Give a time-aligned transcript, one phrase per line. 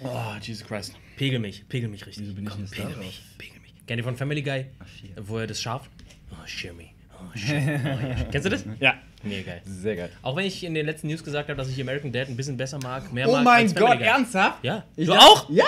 [0.00, 0.94] Oh, Jesus Christ.
[1.16, 2.24] Pegel mich, pegel mich richtig.
[2.24, 2.98] Wieso bin ich Komm, pegel darauf?
[3.04, 3.72] mich, pegel mich.
[3.86, 4.66] Kennt ihr von Family Guy?
[5.00, 5.10] shit.
[5.20, 5.88] wo er das Schaf.
[6.30, 6.90] Oh, Shimmy.
[7.12, 7.56] Oh, shit.
[7.84, 8.24] Oh.
[8.30, 8.64] Kennst du das?
[8.80, 8.94] Ja.
[9.22, 9.62] Nee, geil.
[9.64, 10.10] Sehr geil.
[10.22, 12.56] Auch wenn ich in den letzten News gesagt habe, dass ich American Dad ein bisschen
[12.56, 14.06] besser mag, mehr Oh mag mein als Family Gott, Guy.
[14.08, 14.64] ernsthaft?
[14.64, 14.84] Ja.
[14.96, 15.50] Ich du dachte- auch?
[15.50, 15.64] Ja!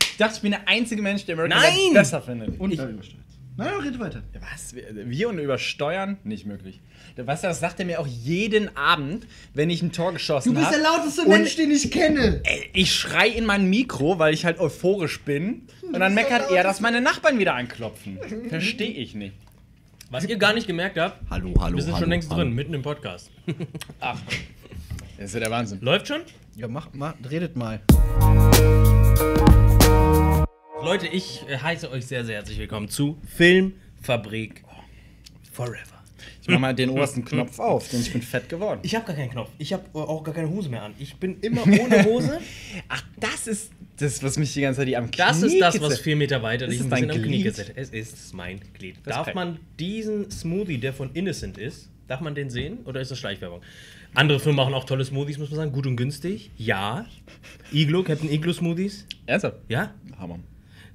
[0.00, 1.74] Ich dachte, ich bin der einzige Mensch, der American Nein!
[1.86, 2.60] Dad besser findet.
[2.60, 2.88] Und da
[3.54, 3.82] übersteuert.
[3.82, 4.22] Nein, red weiter.
[4.54, 4.74] Was?
[4.74, 6.18] Wir und übersteuern?
[6.24, 6.80] Nicht möglich.
[7.16, 10.66] Du, das sagt er mir auch jeden Abend, wenn ich ein Tor geschossen Du bist
[10.72, 10.76] habe.
[10.80, 12.42] der lauteste Und- Mensch, den ich kenne.
[12.72, 15.62] Ich schrei in mein Mikro, weil ich halt euphorisch bin.
[15.82, 18.18] Und dann meckert er, dass meine Nachbarn wieder anklopfen.
[18.48, 19.34] Verstehe ich nicht.
[20.10, 21.76] Was ihr gar nicht gemerkt habt, Hallo, hallo.
[21.76, 22.42] wir sind hallo, schon längst hallo.
[22.42, 23.30] drin, mitten im Podcast.
[24.00, 24.18] Ach.
[25.16, 25.80] Das ist ja der Wahnsinn.
[25.80, 26.20] Läuft schon?
[26.56, 27.80] Ja, mach, mach, redet mal.
[30.84, 34.64] Leute, ich äh, heiße euch sehr, sehr herzlich willkommen zu Filmfabrik
[35.52, 36.02] Forever.
[36.42, 38.80] Ich mach mal den obersten Knopf auf, denn ich bin fett geworden.
[38.82, 39.50] Ich habe gar keinen Knopf.
[39.58, 40.94] Ich habe auch gar keine Hose mehr an.
[40.98, 42.40] Ich bin immer ohne Hose.
[42.88, 46.00] Ach, das ist das, was mich die ganze Zeit am Knie Das ist das, was
[46.00, 47.72] vier Meter weiter Ist dich ein bisschen am Knie gesetzt.
[47.76, 48.96] Es ist mein Glied.
[49.04, 53.20] Darf man diesen Smoothie, der von Innocent ist, darf man den sehen oder ist das
[53.20, 53.60] Schleichwerbung?
[54.14, 55.72] Andere Firmen machen auch tolle Smoothies, muss man sagen.
[55.72, 56.50] Gut und günstig.
[56.58, 57.06] Ja.
[57.72, 59.06] Iglo, Captain Iglo Smoothies.
[59.26, 59.58] Ernsthaft?
[59.68, 59.94] Ja.
[60.18, 60.40] Hammer.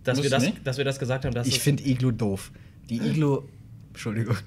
[0.08, 0.66] Dass Muss wir, das, nicht.
[0.66, 2.52] dass wir das gesagt haben, dass Ich finde Iglo doof.
[2.90, 3.48] Die Iglo.
[3.90, 4.38] Entschuldigung.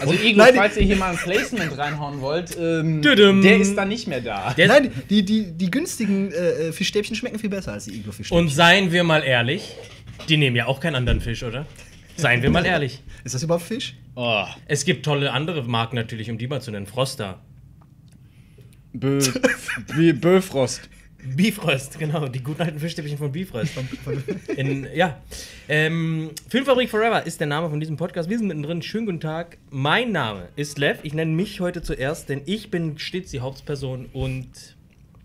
[0.00, 3.42] Also Iglo, Nein, falls ihr hier mal ein Placement reinhauen wollt, ähm, Düdüm.
[3.42, 4.54] der ist da nicht mehr da.
[4.54, 8.46] Der- Nein, die, die, die günstigen äh, äh, Fischstäbchen schmecken viel besser als die Iglo-Fischstäbchen.
[8.46, 9.74] Und seien wir mal ehrlich,
[10.28, 11.66] die nehmen ja auch keinen anderen Fisch, oder?
[12.16, 13.02] Seien wir mal ehrlich.
[13.24, 13.94] Ist das überhaupt Fisch?
[14.14, 16.86] Oh, Es gibt tolle andere Marken natürlich, um die mal zu nennen.
[16.86, 17.40] Froster.
[18.94, 19.20] Bö,
[19.96, 20.88] wie Böfrost.
[21.24, 23.72] Bifrost, genau, die guten alten Fischstäbchen von Bifrost.
[24.56, 25.20] In, ja.
[25.68, 28.28] Ähm, Filmfabrik Forever ist der Name von diesem Podcast.
[28.30, 28.82] Wir sind mittendrin.
[28.82, 29.58] Schönen guten Tag.
[29.70, 30.98] Mein Name ist Lev.
[31.02, 34.76] Ich nenne mich heute zuerst, denn ich bin stets die Hauptperson und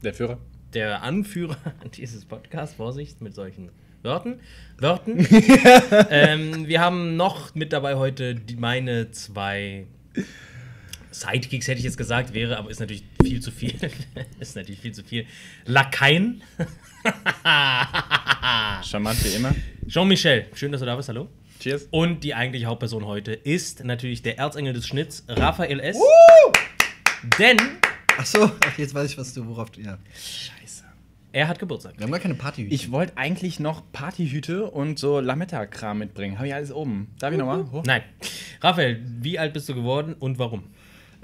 [0.03, 0.37] Der Führer.
[0.73, 1.57] der Anführer
[1.97, 2.75] dieses Podcasts.
[2.75, 3.69] Vorsicht mit solchen
[4.03, 4.39] Wörtern.
[4.77, 5.25] Wörtern.
[6.09, 9.87] ähm, wir haben noch mit dabei heute die, meine zwei
[11.19, 13.73] Sidekicks, hätte ich jetzt gesagt, wäre, aber ist natürlich viel zu viel.
[14.39, 15.25] ist natürlich viel zu viel.
[15.65, 16.41] Lakaien.
[18.83, 19.55] Charmant wie immer.
[19.87, 21.29] Jean-Michel, schön, dass du da bist, hallo.
[21.59, 21.87] Cheers.
[21.91, 25.97] Und die eigentliche Hauptperson heute ist natürlich der Erzengel des Schnitts, Raphael S.
[27.39, 27.57] Denn
[28.17, 29.81] Ach so, ach, jetzt weiß ich, was du, worauf du.
[29.81, 29.97] Ja.
[30.13, 30.83] Scheiße.
[31.33, 31.97] er hat Geburtstag.
[31.97, 32.67] Wir haben gar keine Party.
[32.69, 36.37] Ich wollte eigentlich noch Partyhüte und so Lametta-Kram mitbringen.
[36.37, 37.13] Habe ich alles oben.
[37.19, 37.65] Darf ich nochmal?
[37.85, 38.03] Nein.
[38.61, 40.63] Raphael, wie alt bist du geworden und warum?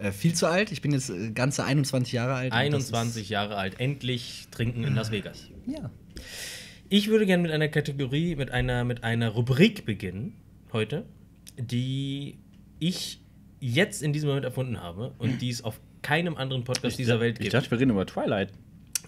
[0.01, 0.71] Äh, viel zu alt.
[0.71, 2.45] Ich bin jetzt äh, ganze 21 Jahre alt.
[2.51, 5.49] und das 21 Jahre alt, endlich trinken in Las Vegas.
[5.67, 5.89] Ja.
[6.89, 10.33] Ich würde gerne mit einer Kategorie, mit einer, mit einer Rubrik beginnen
[10.73, 11.05] heute,
[11.57, 12.37] die
[12.79, 13.21] ich
[13.59, 17.35] jetzt in diesem Moment erfunden habe und die es auf keinem anderen Podcast dieser Welt
[17.37, 17.53] Ich gibt.
[17.53, 18.51] dachte, wir reden über Twilight.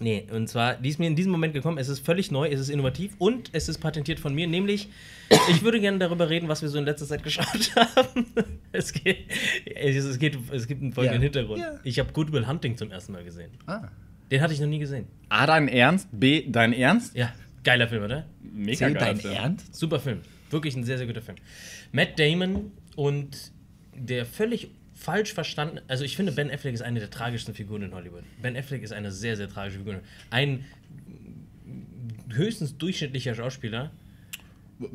[0.00, 1.78] Nee, und zwar, die ist mir in diesem Moment gekommen.
[1.78, 4.46] Es ist völlig neu, es ist innovativ und es ist patentiert von mir.
[4.46, 4.88] Nämlich,
[5.50, 7.46] ich würde gerne darüber reden, was wir so in letzter Zeit geschaut
[7.76, 8.26] haben.
[8.72, 9.30] Es, geht,
[9.74, 11.24] es, es, geht, es gibt einen folgenden Ja.
[11.24, 11.60] Hintergrund.
[11.60, 11.78] Ja.
[11.84, 13.50] Ich habe Good Will Hunting zum ersten Mal gesehen.
[13.66, 13.88] Ah.
[14.30, 15.06] Den hatte ich noch nie gesehen.
[15.28, 16.08] A, dein Ernst?
[16.12, 17.14] B, dein Ernst?
[17.14, 18.26] Ja, geiler Film, oder?
[18.42, 19.18] Mega geil.
[19.22, 19.74] dein Ernst?
[19.74, 20.20] Super Film.
[20.50, 21.38] Wirklich ein sehr, sehr guter Film.
[21.92, 23.52] Matt Damon und
[23.94, 25.80] der völlig falsch verstanden.
[25.88, 28.24] Also, ich finde, Ben Affleck ist eine der tragischsten Figuren in Hollywood.
[28.40, 30.00] Ben Affleck ist eine sehr, sehr tragische Figur.
[30.30, 30.64] Ein
[32.32, 33.90] höchstens durchschnittlicher Schauspieler.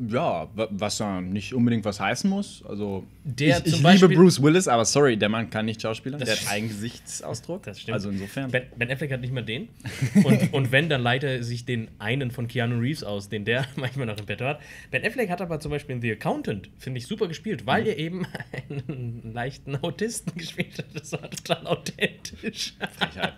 [0.08, 2.62] Ja, wa- was ja nicht unbedingt was heißen muss.
[2.68, 5.80] Also, Der ich, ich zum liebe Beispiel- Bruce Willis, aber sorry, der Mann kann nicht
[5.82, 6.20] schauspielern.
[6.20, 7.62] Der hat einen Gesichtsausdruck.
[7.62, 7.94] Das stimmt.
[7.94, 8.50] Also insofern.
[8.50, 9.68] Ben, ben Affleck hat nicht mal den.
[10.24, 13.66] Und, und wenn, dann leitet er sich den einen von Keanu Reeves aus, den der
[13.76, 14.60] manchmal noch im Bett hat.
[14.90, 17.96] Ben Affleck hat aber zum Beispiel in The Accountant, finde ich, super gespielt, weil er
[17.98, 18.26] eben
[18.68, 20.86] einen leichten Autisten gespielt hat.
[20.94, 22.74] Das war total authentisch.
[22.98, 23.34] Frechheit.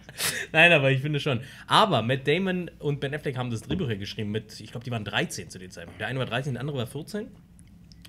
[0.52, 1.40] Nein, aber ich finde schon.
[1.66, 5.04] Aber Matt Damon und Ben Affleck haben das Drehbuch geschrieben mit, ich glaube, die waren
[5.04, 6.00] 13 zu dem Zeitpunkt.
[6.00, 7.28] Der eine war 13, der andere war 14.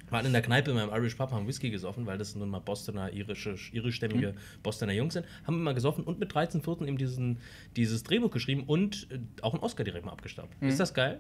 [0.10, 2.60] Waren in der Kneipe in meinem Irish Pub, haben Whisky gesoffen, weil das nun mal
[2.60, 5.26] Bostoner, irische, irischstämmige Bostoner Jungs sind.
[5.48, 7.40] Haben immer gesoffen und mit 13, 14 eben diesen,
[7.76, 10.56] dieses Drehbuch geschrieben und äh, auch einen Oscar direkt mal abgestaubt.
[10.62, 11.20] Ist das geil?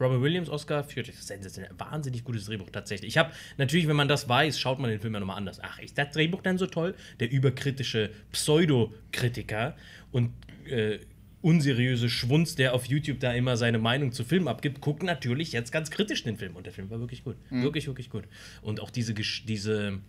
[0.00, 1.70] Robert Williams Oscar für das ist sensationell.
[1.78, 3.10] Wahnsinnig gutes Drehbuch tatsächlich.
[3.10, 5.60] Ich habe natürlich, wenn man das weiß, schaut man den Film ja nochmal anders.
[5.62, 6.94] Ach, ist das Drehbuch denn so toll?
[7.20, 9.76] Der überkritische Pseudokritiker
[10.10, 10.32] und
[10.66, 10.98] äh,
[11.44, 15.72] unseriöse Schwunz, der auf YouTube da immer seine Meinung zu Filmen abgibt, guckt natürlich jetzt
[15.72, 16.56] ganz kritisch den Film.
[16.56, 17.36] Und der Film war wirklich gut.
[17.62, 18.24] Wirklich, wirklich gut.
[18.62, 20.00] Und auch diese, diese,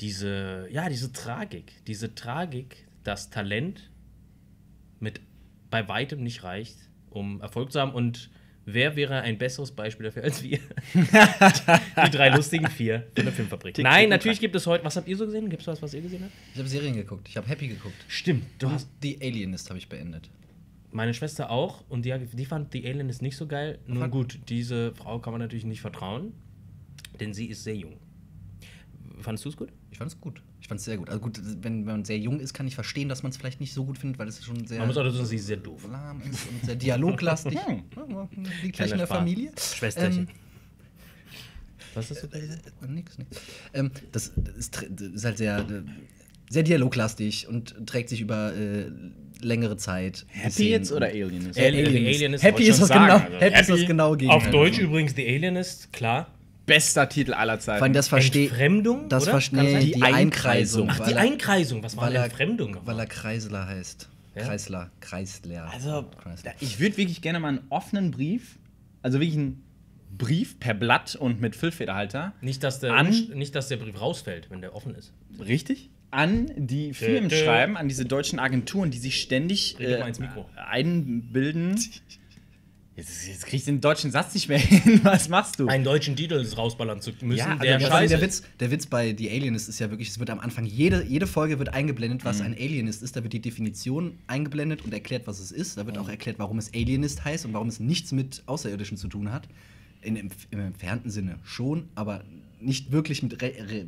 [0.00, 3.90] diese, ja, diese Tragik, diese Tragik, dass Talent
[5.00, 5.20] mit
[5.70, 6.76] bei weitem nicht reicht,
[7.10, 7.92] um Erfolg zu haben.
[7.92, 8.30] Und
[8.66, 10.58] wer wäre ein besseres Beispiel dafür als wir?
[10.94, 13.74] Die drei lustigen vier von der Filmfabrik.
[13.74, 14.84] Tick, Nein, tick, natürlich gibt es heute.
[14.84, 15.48] Was habt ihr so gesehen?
[15.48, 16.32] Gibt es was, was ihr gesehen habt?
[16.52, 17.28] Ich habe Serien geguckt.
[17.28, 17.94] Ich habe Happy geguckt.
[18.08, 18.88] Stimmt, du hast.
[19.00, 20.28] The Alienist habe ich beendet.
[20.90, 23.78] Meine Schwester auch und die, die fand The Alienist nicht so geil.
[23.86, 26.32] Nun gut, diese Frau kann man natürlich nicht vertrauen,
[27.20, 27.98] denn sie ist sehr jung.
[29.20, 29.72] Fandest du es gut?
[29.90, 30.42] Ich fand es gut.
[30.60, 31.08] Ich fand es sehr gut.
[31.08, 33.72] Also gut, wenn man sehr jung ist, kann ich verstehen, dass man es vielleicht nicht
[33.72, 35.58] so gut findet, weil es schon sehr Man muss auch dazu sagen, sie ist sehr
[35.58, 35.86] doof.
[35.90, 37.58] lahm ist und sehr dialoglastig.
[37.66, 37.82] Hm.
[38.62, 39.18] Liegt gleich in der Spaß.
[39.18, 39.52] Familie.
[39.58, 40.28] Schwesterchen.
[40.28, 40.34] Ähm,
[41.94, 42.62] Was hast du da gesagt?
[42.66, 43.30] Äh, Nix, nix.
[43.74, 45.64] Ähm, das, ist, das ist halt sehr,
[46.50, 48.86] sehr dialoglastig und trägt sich über äh,
[49.40, 50.26] längere Zeit.
[50.30, 50.70] Happy Szenen.
[50.70, 51.58] jetzt oder Alienist?
[51.58, 52.16] Alien- Alienist.
[52.18, 53.14] Alienist Happy ist das sagen, genau.
[53.24, 54.50] also Happy ist das Happy- genau Auf Gegenteil.
[54.50, 56.28] Deutsch übrigens The Alienist, klar.
[56.66, 57.78] Bester Titel aller Zeiten.
[57.78, 59.32] Vor allem das verstehe Entfremdung, Das oder?
[59.32, 59.80] verstehe sein?
[59.86, 60.88] die Einkreisung.
[60.90, 61.82] Ach, die weil er- Einkreisung.
[61.82, 62.76] Was war weil denn er, Entfremdung?
[62.84, 64.08] weil er Kreisler heißt.
[64.34, 64.42] Ja?
[64.42, 65.70] Kreisler, Kreisler.
[65.72, 66.52] Also, Kreisler.
[66.60, 68.58] ich würde wirklich gerne mal einen offenen Brief,
[69.02, 69.62] also wirklich einen
[70.18, 74.50] Brief per Blatt und mit Füllfederhalter, Nicht dass, der, An- nicht, dass der Brief rausfällt,
[74.50, 75.12] wenn der offen ist.
[75.38, 80.48] richtig, an die Firmen schreiben, an diese deutschen Agenturen, die sich ständig Mikro.
[80.56, 81.78] einbilden.
[82.96, 85.00] Jetzt, jetzt krieg ich den deutschen Satz nicht mehr hin.
[85.02, 85.66] Was machst du?
[85.68, 88.42] Einen deutschen Titel rausballern zu müssen, Ja, also der allem scheiße der ist.
[88.42, 91.26] Witz, der Witz bei The Alienist ist ja wirklich, es wird am Anfang, jede, jede
[91.26, 92.46] Folge wird eingeblendet, was Mhm.
[92.46, 93.14] ein Alienist ist.
[93.14, 95.76] Da wird die Definition eingeblendet und erklärt, was es ist.
[95.76, 96.02] Da wird Mhm.
[96.02, 99.46] auch erklärt, warum es Alienist heißt und warum es nichts mit Außerirdischen zu tun hat.
[100.00, 102.22] In, im, Im entfernten Sinne schon, aber
[102.60, 103.36] nicht wirklich mit,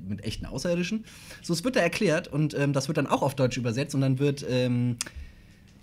[0.08, 1.04] mit echten Außerirdischen.
[1.42, 4.02] So, es wird da erklärt und ähm, das wird dann auch auf Deutsch übersetzt und
[4.02, 4.96] dann wird ähm,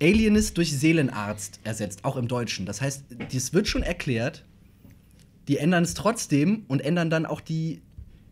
[0.01, 2.65] Alienist durch Seelenarzt ersetzt, auch im Deutschen.
[2.65, 4.43] Das heißt, das wird schon erklärt,
[5.47, 7.81] die ändern es trotzdem und ändern dann auch die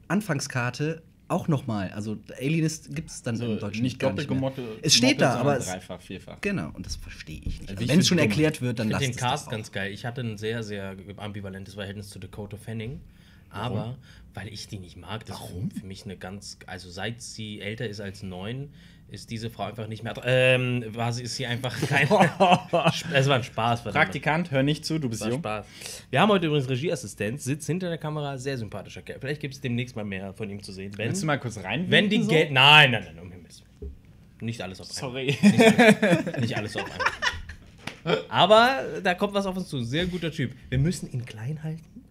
[0.08, 1.90] Anfangskarte auch nochmal.
[1.92, 4.62] Also Alienist gibt es dann im Deutschen nicht doppelt gemotte.
[4.82, 6.42] Es steht da, sondern aber es, dreifach, vierfach.
[6.42, 7.62] genau, und das verstehe ich nicht.
[7.62, 8.28] Also Also ich wenn es schon dumm.
[8.28, 9.92] erklärt wird, dann Ich lasst finde es den Cast ganz geil.
[9.94, 13.00] Ich hatte ein sehr, sehr ambivalentes Verhältnis zu Dakota Fanning.
[13.50, 13.98] Aber
[14.34, 16.58] weil ich die nicht mag, das ist für mich eine ganz.
[16.66, 18.70] Also seit sie älter ist als neun,
[19.14, 20.16] ist diese Frau einfach nicht mehr.
[20.26, 22.08] Ähm, war sie, ist sie einfach kein.
[23.14, 24.06] es war ein Spaß, verdammt.
[24.06, 25.40] Praktikant, hör nicht zu, du bist jung.
[25.40, 25.68] Spaß.
[26.10, 29.20] Wir haben heute übrigens Regieassistent, sitzt hinter der Kamera, sehr sympathischer Kerl.
[29.20, 30.92] Vielleicht gibt es demnächst mal mehr von ihm zu sehen.
[30.98, 31.86] Wenn, Willst du mal kurz rein?
[31.90, 32.30] wenn die so?
[32.30, 32.52] Geld.
[32.52, 33.94] Nein, nein, nein, um Himmels Willen.
[34.42, 35.30] Nicht alles auf einmal.
[35.30, 35.38] Sorry.
[36.42, 36.86] Nicht alles auf
[38.04, 38.18] einmal.
[38.30, 39.84] Aber da kommt was auf uns zu.
[39.84, 40.54] Sehr guter Typ.
[40.70, 42.03] Wir müssen ihn klein halten,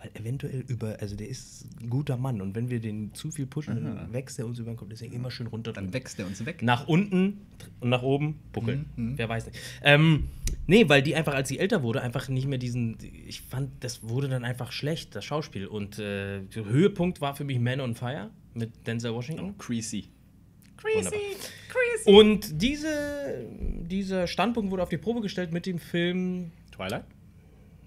[0.00, 0.96] weil eventuell über.
[1.00, 4.38] Also der ist ein guter Mann und wenn wir den zu viel pushen, dann wächst
[4.38, 4.88] er uns über den Kopf.
[4.90, 5.72] Deswegen immer schön runter.
[5.72, 6.62] Dann wächst der uns weg.
[6.62, 7.46] Nach unten
[7.80, 8.86] und nach oben buckeln.
[8.96, 9.58] Wer weiß nicht.
[9.82, 10.28] Ähm,
[10.66, 12.96] nee, weil die einfach, als sie älter wurde, einfach nicht mehr diesen.
[13.26, 15.66] Ich fand, das wurde dann einfach schlecht, das Schauspiel.
[15.66, 19.58] Und äh, der Höhepunkt war für mich Man on Fire mit Denzel Washington.
[19.58, 20.08] Creasy.
[20.82, 21.20] Wunderbar.
[22.06, 23.46] Und diese,
[23.82, 26.52] dieser Standpunkt wurde auf die Probe gestellt mit dem Film.
[26.72, 27.04] Twilight?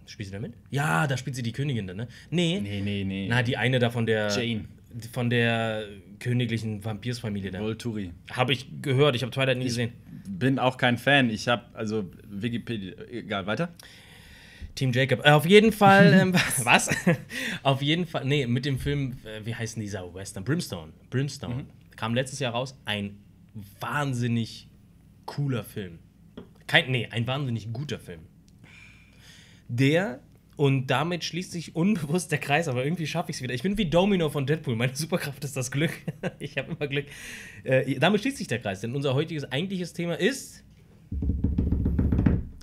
[0.06, 0.54] Spielt sie da mit?
[0.70, 2.08] Ja, da spielt sie die Königin dann, ne?
[2.30, 2.60] Nee.
[2.62, 3.28] Nee, nee, nee.
[3.30, 4.30] Na, die eine da von der.
[4.30, 4.66] Jane.
[5.12, 5.86] Von der
[6.20, 7.60] königlichen Vampirsfamilie da.
[7.60, 8.12] Volturi.
[8.32, 9.92] Habe ich gehört, ich habe Twilight nie gesehen.
[10.28, 11.30] Bin auch kein Fan.
[11.30, 12.94] Ich habe, also, Wikipedia.
[13.12, 13.74] Egal, weiter.
[14.76, 15.26] Team Jacob.
[15.26, 16.34] Äh, auf jeden Fall, ähm,
[16.64, 16.90] was?
[17.64, 20.44] auf jeden Fall, nee, mit dem Film, äh, wie heißt denn dieser Western?
[20.44, 20.94] Brimstone.
[21.10, 21.66] Brimstone.
[21.96, 22.78] Kam letztes Jahr raus.
[22.86, 23.18] Ein
[23.80, 24.68] wahnsinnig
[25.26, 26.00] cooler Film.
[26.68, 28.22] Kein, nee, ein wahnsinnig guter Film.
[29.76, 30.20] Der,
[30.56, 33.56] und damit schließt sich unbewusst der Kreis, aber irgendwie schaffe ich es wieder.
[33.56, 34.76] Ich bin wie Domino von Deadpool.
[34.76, 35.92] Meine Superkraft ist das Glück.
[36.40, 37.08] ich habe immer Glück.
[37.64, 40.64] Äh, damit schließt sich der Kreis, denn unser heutiges eigentliches Thema ist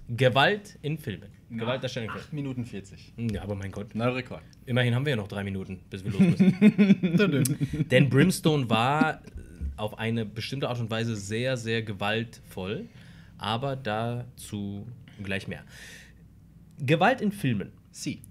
[0.09, 1.31] Gewalt in Filmen.
[1.51, 2.27] Gewaltdarstellung in Filmen.
[2.27, 3.15] 8 Minuten 40.
[3.33, 3.93] Ja, aber mein Gott.
[3.96, 4.43] Neuer Rekord.
[4.67, 7.89] Immerhin haben wir ja noch drei Minuten, bis wir los müssen.
[7.91, 9.19] Denn Brimstone war äh,
[9.77, 12.87] auf eine bestimmte Art und Weise sehr, sehr gewaltvoll.
[13.37, 14.87] Aber dazu
[15.25, 15.65] gleich mehr.
[16.81, 17.72] Gewalt in Filmen.
[17.91, 18.22] Sie.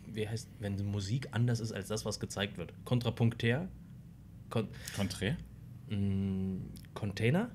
[0.05, 2.73] Wie heißt, wenn die Musik anders ist als das, was gezeigt wird?
[2.85, 3.67] Kontrapunktär?
[4.49, 5.37] Kon Konträr?
[5.89, 6.57] Mm,
[6.93, 7.51] Container?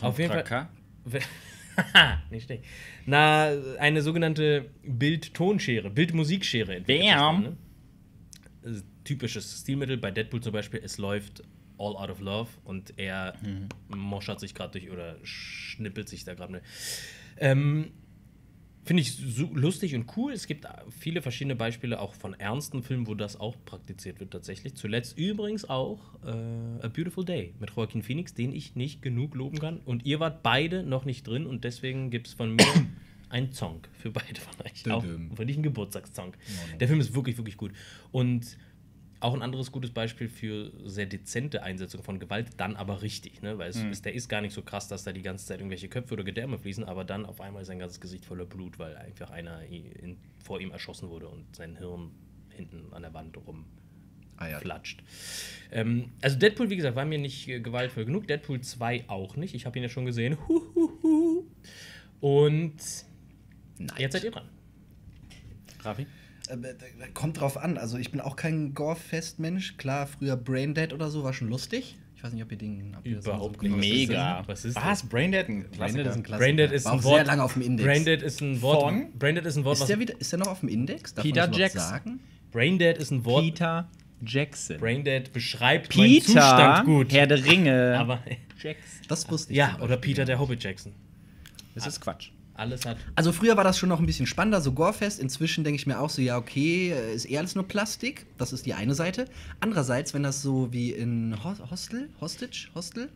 [0.00, 0.68] Auf jeden Fall.
[2.30, 2.64] Nicht schlecht.
[3.06, 6.76] Na, eine sogenannte Bild-Tonschere, Bild-Musikschere.
[6.76, 7.44] entwickelt Bam.
[7.44, 7.56] dann,
[8.72, 8.82] ne?
[9.04, 11.42] Typisches Stilmittel bei Deadpool zum Beispiel, es läuft
[11.76, 13.34] All Out of Love und er
[13.88, 16.62] moschert sich gerade durch oder schnippelt sich da gerade.
[17.36, 17.92] Ähm,
[18.84, 20.32] Finde ich su- lustig und cool.
[20.32, 24.74] Es gibt viele verschiedene Beispiele auch von ernsten Filmen, wo das auch praktiziert wird tatsächlich.
[24.74, 26.28] Zuletzt übrigens auch äh,
[26.84, 29.78] A Beautiful Day mit Joaquin Phoenix, den ich nicht genug loben kann.
[29.86, 32.66] Und ihr wart beide noch nicht drin und deswegen gibt es von mir
[33.30, 34.90] einen Song für beide von euch.
[34.92, 35.34] Auch Düm-düm.
[35.36, 36.34] für dich einen Geburtstagssong.
[36.78, 37.72] Der Film ist wirklich, wirklich gut.
[38.12, 38.58] Und
[39.20, 43.56] auch ein anderes gutes Beispiel für sehr dezente Einsetzung von Gewalt, dann aber richtig, ne?
[43.58, 43.90] Weil es Mhm.
[43.90, 46.24] ist, der ist gar nicht so krass, dass da die ganze Zeit irgendwelche Köpfe oder
[46.24, 49.62] Gedärme fließen, aber dann auf einmal ist sein ganzes Gesicht voller Blut, weil einfach einer
[49.64, 52.10] in, vor ihm erschossen wurde und sein Hirn
[52.50, 53.64] hinten an der Wand rum
[54.36, 54.58] Ah, ja.
[54.58, 55.02] flatscht.
[55.70, 58.26] Ähm, also Deadpool, wie gesagt, war mir nicht äh, gewaltvoll genug.
[58.26, 59.54] Deadpool 2 auch nicht.
[59.54, 60.36] Ich habe ihn ja schon gesehen.
[60.48, 61.44] Huhuhu.
[62.20, 62.74] Und
[63.78, 63.96] Nein.
[63.98, 64.48] jetzt seid ihr dran.
[65.82, 66.06] Rafi?
[67.14, 67.78] Kommt drauf an.
[67.78, 69.76] Also ich bin auch kein Gore-Fest-Mensch.
[69.76, 71.96] Klar, früher Braindead oder so war schon lustig.
[72.16, 73.76] Ich weiß nicht, ob ihr den ihr das Überhaupt mal so-.
[73.76, 74.42] Mega.
[74.46, 75.02] Was ist Was?
[75.02, 75.48] Braindead?
[75.48, 76.10] Ein Braindead Klassiker.
[76.10, 76.38] ist ein Klassiker.
[76.38, 77.14] Braindead ist war ein auch Wort.
[77.16, 77.86] sehr lange auf dem Index.
[77.86, 78.80] Braindead ist ein Wort.
[78.82, 79.18] Von?
[79.18, 81.14] Braindead ist ein Wort, ist der, wieder, ist der noch auf dem Index?
[81.14, 81.80] Darf Peter das Jackson.
[81.80, 82.20] sagen?
[82.52, 83.44] Braindead ist ein Wort.
[83.44, 83.88] Peter
[84.24, 84.78] Jackson.
[84.78, 87.12] Braindead beschreibt meinen Peter, Zustand gut.
[87.12, 87.98] Herr der Ringe.
[87.98, 88.20] Aber
[88.58, 89.00] Jackson.
[89.08, 89.58] Das wusste ich.
[89.58, 90.92] ja, oder Peter der Hobbit Jackson.
[91.74, 92.30] Das ist Quatsch.
[92.56, 92.96] Alles hat.
[93.16, 95.18] Also früher war das schon noch ein bisschen spannender, so Gorefest.
[95.18, 98.26] Inzwischen denke ich mir auch so, ja, okay, äh, ist eher alles nur Plastik.
[98.38, 99.26] Das ist die eine Seite.
[99.60, 103.08] Andererseits, wenn das so wie in Ho Hostel, Hostage, Hostel?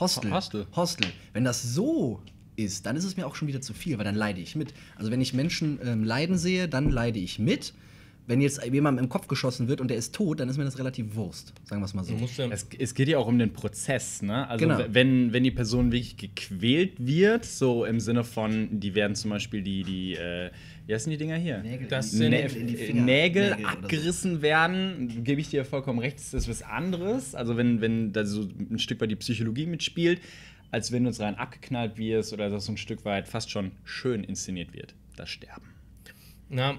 [0.00, 0.30] Hostel.
[0.30, 0.66] Ho- Hostel.
[0.74, 1.06] Hostel.
[1.34, 2.22] Wenn das so
[2.56, 4.72] ist, dann ist es mir auch schon wieder zu viel, weil dann leide ich mit.
[4.96, 7.74] Also wenn ich Menschen ähm, leiden sehe, dann leide ich mit.
[8.28, 10.78] Wenn jetzt jemandem im Kopf geschossen wird und der ist tot, dann ist mir das
[10.78, 11.54] relativ Wurst.
[11.64, 12.14] Sagen wir es mal so.
[12.50, 14.46] Es, es geht ja auch um den Prozess, ne?
[14.48, 14.84] Also Genau.
[14.90, 19.62] wenn, wenn die Person wirklich gequält wird, so im Sinne von, die werden zum Beispiel
[19.62, 20.50] die, die, äh,
[20.86, 21.58] wie heißen die Dinger hier?
[21.62, 23.02] Nägel Das in- sind- Nä in die Finger.
[23.02, 23.78] Nägel Nägel oder so.
[23.78, 27.34] abgerissen werden, gebe ich dir vollkommen recht, das ist was anderes.
[27.34, 30.20] Also wenn, wenn da so ein Stück weit die Psychologie mitspielt,
[30.70, 33.70] als wenn du jetzt rein abgeknallt wirst oder das so ein Stück weit fast schon
[33.84, 34.94] schön inszeniert wird.
[35.16, 35.64] Das Sterben.
[36.50, 36.78] Na,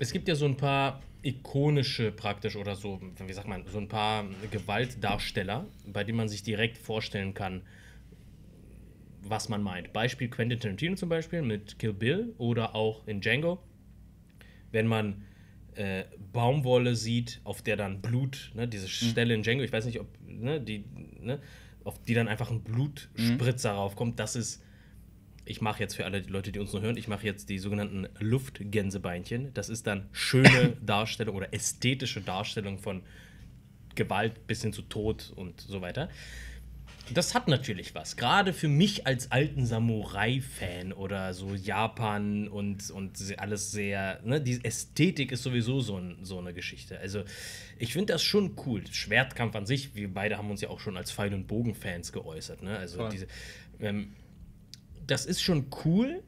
[0.00, 3.88] es gibt ja so ein paar ikonische praktisch oder so, wie sagt man, so ein
[3.88, 7.60] paar Gewaltdarsteller, bei denen man sich direkt vorstellen kann,
[9.22, 9.92] was man meint.
[9.92, 13.62] Beispiel Quentin Tarantino zum Beispiel mit Kill Bill oder auch in Django.
[14.72, 15.26] Wenn man
[15.74, 20.00] äh, Baumwolle sieht, auf der dann Blut, ne, diese Stelle in Django, ich weiß nicht,
[20.00, 20.82] ob, ne, die,
[21.20, 21.40] ne,
[21.84, 24.62] auf die dann einfach ein Blutspritzer raufkommt, das ist
[25.44, 28.08] ich mache jetzt für alle Leute, die uns nur hören, ich mache jetzt die sogenannten
[28.18, 29.52] Luftgänsebeinchen.
[29.54, 33.02] Das ist dann schöne Darstellung oder ästhetische Darstellung von
[33.94, 36.08] Gewalt bis hin zu Tod und so weiter.
[37.12, 38.16] Das hat natürlich was.
[38.16, 44.20] Gerade für mich als alten Samurai-Fan oder so Japan und, und alles sehr.
[44.24, 46.98] Ne, die Ästhetik ist sowieso so, ein, so eine Geschichte.
[47.00, 47.24] Also,
[47.78, 48.84] ich finde das schon cool.
[48.86, 52.62] Schwertkampf an sich, wir beide haben uns ja auch schon als Pfeil- und Bogen-Fans geäußert.
[52.62, 52.78] Ne?
[52.78, 53.10] Also, Voll.
[53.10, 53.26] diese.
[53.80, 54.12] Ähm,
[55.06, 56.22] das ist schon cool,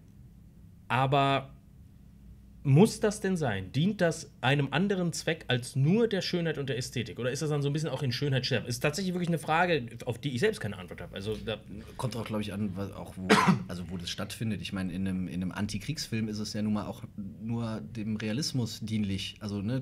[0.88, 1.50] aber
[2.64, 3.72] muss das denn sein?
[3.72, 7.18] Dient das einem anderen Zweck als nur der Schönheit und der Ästhetik?
[7.18, 8.66] Oder ist das dann so ein bisschen auch in Schönheit sterben?
[8.66, 11.14] Ist tatsächlich wirklich eine Frage, auf die ich selbst keine Antwort habe.
[11.14, 11.58] Also da,
[11.96, 13.28] Kommt auch, glaube ich, an, was, auch wo,
[13.68, 14.60] also wo das stattfindet.
[14.62, 18.16] Ich meine, in einem, in einem Antikriegsfilm ist es ja nun mal auch nur dem
[18.16, 19.36] Realismus dienlich.
[19.40, 19.80] Also, ne,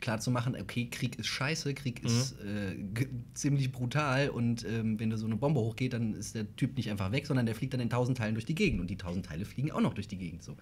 [0.00, 2.76] klar zu machen, okay, Krieg ist scheiße, Krieg ist äh,
[3.34, 6.90] ziemlich brutal und ähm, wenn da so eine Bombe hochgeht, dann ist der Typ nicht
[6.90, 9.26] einfach weg, sondern der fliegt dann in tausend Teilen durch die Gegend und die tausend
[9.26, 10.42] Teile fliegen auch noch durch die Gegend.
[10.42, 10.56] So.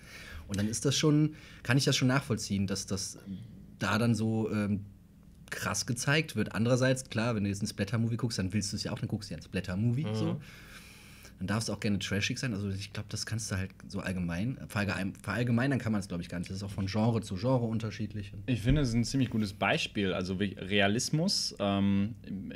[0.49, 3.19] Und dann ist das schon, kann ich das schon nachvollziehen, dass das
[3.79, 4.85] da dann so ähm,
[5.51, 6.55] krass gezeigt wird.
[6.55, 9.09] Andererseits, klar, wenn du jetzt ein Splatter-Movie guckst, dann willst du es ja auch, dann
[9.09, 10.07] guckst du ja ein Splatter-Movie.
[10.13, 10.41] So.
[11.39, 12.55] Dann darf es auch gerne trashig sein.
[12.55, 16.23] Also ich glaube, das kannst du halt so allgemein, verallgemein, verallgemeinern kann man es, glaube
[16.23, 16.51] ich, gar nicht.
[16.51, 18.33] Das ist auch von Genre zu Genre unterschiedlich.
[18.47, 20.15] Ich finde, es ist ein ziemlich gutes Beispiel.
[20.15, 21.55] Also Realismus.
[21.59, 22.15] Ähm,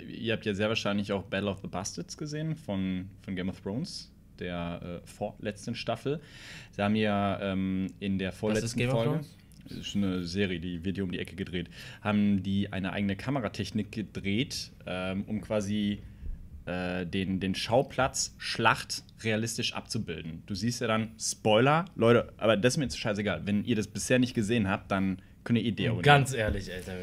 [0.09, 3.61] ihr habt ja sehr wahrscheinlich auch Battle of the Bastards gesehen von, von Game of
[3.61, 6.21] Thrones, der äh, vorletzten Staffel.
[6.73, 9.21] Sie haben ja ähm, in der vorletzten Folge.
[9.69, 11.69] Ist eine Serie, die wird hier um die Ecke gedreht.
[12.01, 16.03] Haben die eine eigene Kameratechnik gedreht, ähm, um quasi
[16.67, 20.43] äh, den, den Schauplatz Schlacht realistisch abzubilden.
[20.47, 23.47] Du siehst ja dann, Spoiler, Leute, aber das ist mir jetzt scheißegal.
[23.47, 25.23] Wenn ihr das bisher nicht gesehen habt, dann
[25.57, 26.03] ihr eh deabonnieren.
[26.03, 26.93] ganz ehrlich, Alter.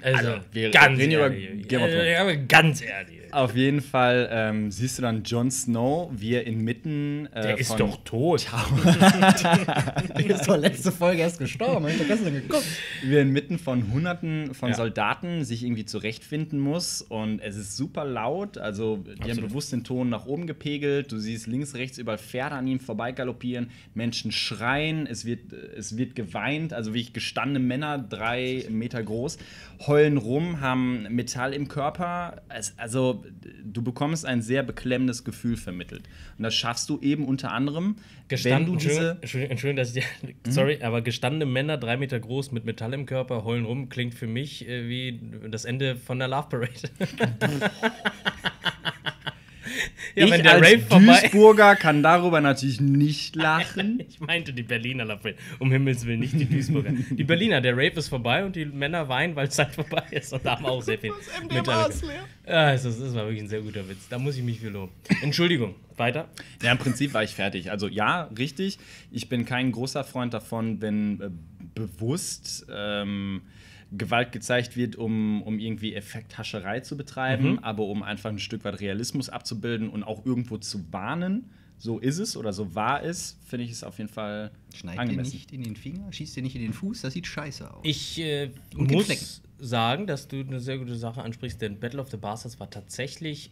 [0.00, 1.68] Also, Also, wir ganz reden über ehrlich.
[1.68, 1.88] Game of.
[1.90, 3.16] Äh, ganz ehrlich.
[3.32, 7.68] Auf jeden Fall ähm, siehst du dann Jon Snow, wie er inmitten äh, Der ist
[7.68, 8.46] von doch tot.
[10.16, 11.84] Der ist doch letzte Folge erst gestorben.
[11.84, 12.64] Hab ich doch gestern geguckt.
[13.02, 14.74] wie er inmitten von Hunderten von Ja.
[14.76, 17.02] Soldaten sich irgendwie zurechtfinden muss.
[17.02, 18.58] Und es ist super laut.
[18.58, 19.50] Also, die haben Absolut.
[19.50, 21.12] bewusst den Ton nach oben gepegelt.
[21.12, 23.70] Du siehst links, rechts überall Pferde an ihm vorbeigaloppieren.
[23.94, 25.06] Menschen schreien.
[25.06, 26.72] Es wird, es wird geweint.
[26.72, 29.36] Also, wie ich gestandene Männer, drei Meter groß,
[29.86, 32.40] heulen rum, haben Metall im Körper.
[32.48, 33.26] Es, also,
[33.62, 36.04] du bekommst ein sehr beklemmendes Gefühl vermittelt.
[36.38, 37.96] Und das schaffst du eben unter anderem,
[38.28, 39.18] Gestanden, wenn du Entschuldigung, diese.
[39.20, 40.04] Entschuldigung, Entschuldigung, dass ich
[40.44, 44.14] dir, sorry, aber gestandene Männer, drei Meter groß, mit Metall im Körper, heulen rum, klingt
[44.14, 46.72] für mich äh, wie das Ende von der Love Parade.
[50.14, 54.02] Ja, ich wenn der als Rave vorbei- Duisburger kann darüber natürlich nicht lachen.
[54.08, 55.18] Ich meinte die Berliner,
[55.58, 56.92] um Himmels Willen, nicht die Duisburger.
[57.10, 60.32] Die Berliner, der Rave ist vorbei und die Männer weinen, weil es halt vorbei ist.
[60.32, 61.66] Und da haben wir auch sehr viel mit.
[62.46, 64.08] Ja, das, ist- das war wirklich ein sehr guter Witz.
[64.08, 64.92] Da muss ich mich für loben.
[65.22, 66.28] Entschuldigung, weiter.
[66.62, 67.70] Ja, im Prinzip war ich fertig.
[67.70, 68.78] Also ja, richtig.
[69.10, 71.30] Ich bin kein großer Freund davon, wenn äh,
[71.74, 73.42] bewusst ähm,
[73.98, 77.58] Gewalt gezeigt wird, um, um irgendwie Effekthascherei zu betreiben, Mhm.
[77.60, 81.50] aber um einfach ein Stück weit Realismus abzubilden und auch irgendwo zu warnen.
[81.78, 85.00] So ist es oder so war es, finde ich es auf jeden Fall Schneid dir
[85.02, 85.32] angemessen.
[85.34, 87.80] nicht in den Finger, schießt dir nicht in den Fuß, das sieht scheiße aus.
[87.82, 92.16] Ich äh, muss sagen, dass du eine sehr gute Sache ansprichst, denn Battle of the
[92.16, 93.50] Bastards war tatsächlich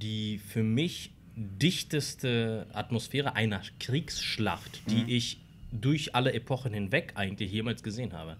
[0.00, 5.08] die für mich dichteste Atmosphäre einer Kriegsschlacht, die Mhm.
[5.08, 5.38] ich
[5.70, 8.36] durch alle Epochen hinweg eigentlich jemals gesehen habe.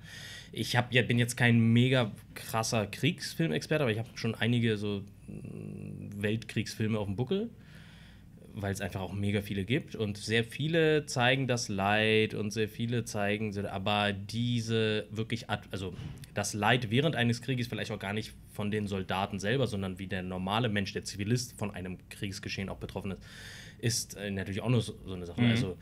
[0.52, 5.02] Ich hab, ja, bin jetzt kein mega krasser Kriegsfilmexperte, aber ich habe schon einige so
[5.26, 7.50] mm, Weltkriegsfilme auf dem Buckel
[8.60, 12.68] weil es einfach auch mega viele gibt und sehr viele zeigen das Leid und sehr
[12.68, 15.94] viele zeigen, aber diese wirklich, also
[16.34, 20.06] das Leid während eines Krieges vielleicht auch gar nicht von den Soldaten selber, sondern wie
[20.06, 23.22] der normale Mensch, der Zivilist von einem Kriegsgeschehen auch betroffen ist,
[23.80, 25.42] ist äh, natürlich auch nur so, so eine Sache.
[25.42, 25.78] Also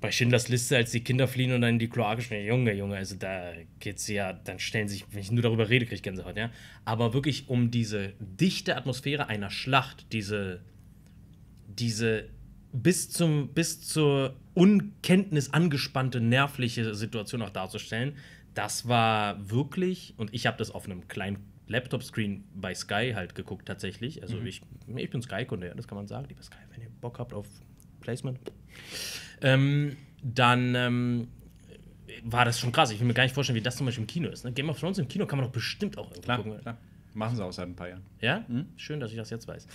[0.00, 2.96] bei Schindlers Liste, als die Kinder fliehen und dann in die Kloake springen, Junge, Junge,
[2.96, 6.36] also da geht's ja, dann stellen sich, wenn ich nur darüber rede, kriege ich Gänsehaut,
[6.36, 6.50] ja.
[6.84, 10.60] Aber wirklich um diese dichte Atmosphäre einer Schlacht, diese
[11.78, 12.28] diese
[12.72, 18.16] bis, zum, bis zur Unkenntnis angespannte nervliche Situation auch darzustellen,
[18.54, 21.38] das war wirklich, und ich habe das auf einem kleinen
[21.68, 24.22] Laptop-Screen bei Sky halt geguckt tatsächlich.
[24.22, 24.62] Also ich,
[24.94, 27.46] ich bin Sky-Kunde, ja, das kann man sagen, lieber Sky, wenn ihr Bock habt auf
[28.06, 28.38] Placement.
[29.42, 31.28] Ähm, dann ähm,
[32.22, 32.90] war das schon krass.
[32.92, 34.44] Ich will mir gar nicht vorstellen, wie das zum Beispiel im Kino ist.
[34.44, 34.52] Ne?
[34.52, 36.60] Game of Thrones im Kino kann man doch bestimmt auch irgendwo Klar, gucken.
[36.60, 36.78] klar.
[37.14, 38.02] Machen sie auch seit ein paar Jahren.
[38.20, 38.44] Ja?
[38.76, 39.66] Schön, dass ich das jetzt weiß.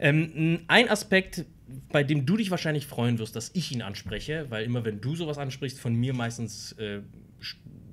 [0.00, 1.44] Ähm, ein Aspekt,
[1.90, 5.14] bei dem du dich wahrscheinlich freuen wirst, dass ich ihn anspreche, weil immer wenn du
[5.14, 7.00] sowas ansprichst, von mir meistens äh,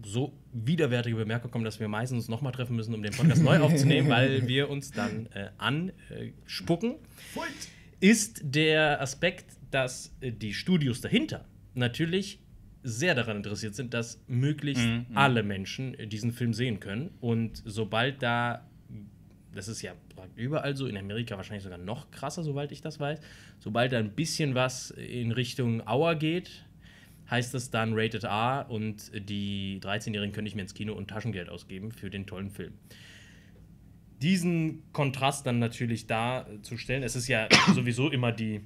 [0.04, 3.60] so widerwärtige Bemerkungen kommen, dass wir meistens uns nochmal treffen müssen, um den Podcast neu
[3.60, 6.96] aufzunehmen, weil wir uns dann äh, anspucken,
[8.00, 12.40] ist der Aspekt, dass äh, die Studios dahinter natürlich
[12.84, 17.12] sehr daran interessiert sind, dass möglichst alle Menschen äh, diesen Film sehen können.
[17.20, 18.68] Und sobald da
[19.58, 19.94] das ist ja
[20.36, 23.20] überall so, in Amerika wahrscheinlich sogar noch krasser, soweit ich das weiß.
[23.60, 26.66] Sobald da ein bisschen was in Richtung Auer geht,
[27.30, 31.50] heißt das dann Rated R und die 13-Jährigen können nicht mehr ins Kino und Taschengeld
[31.50, 32.74] ausgeben für den tollen Film.
[34.22, 38.62] Diesen Kontrast dann natürlich darzustellen, es ist ja sowieso immer die,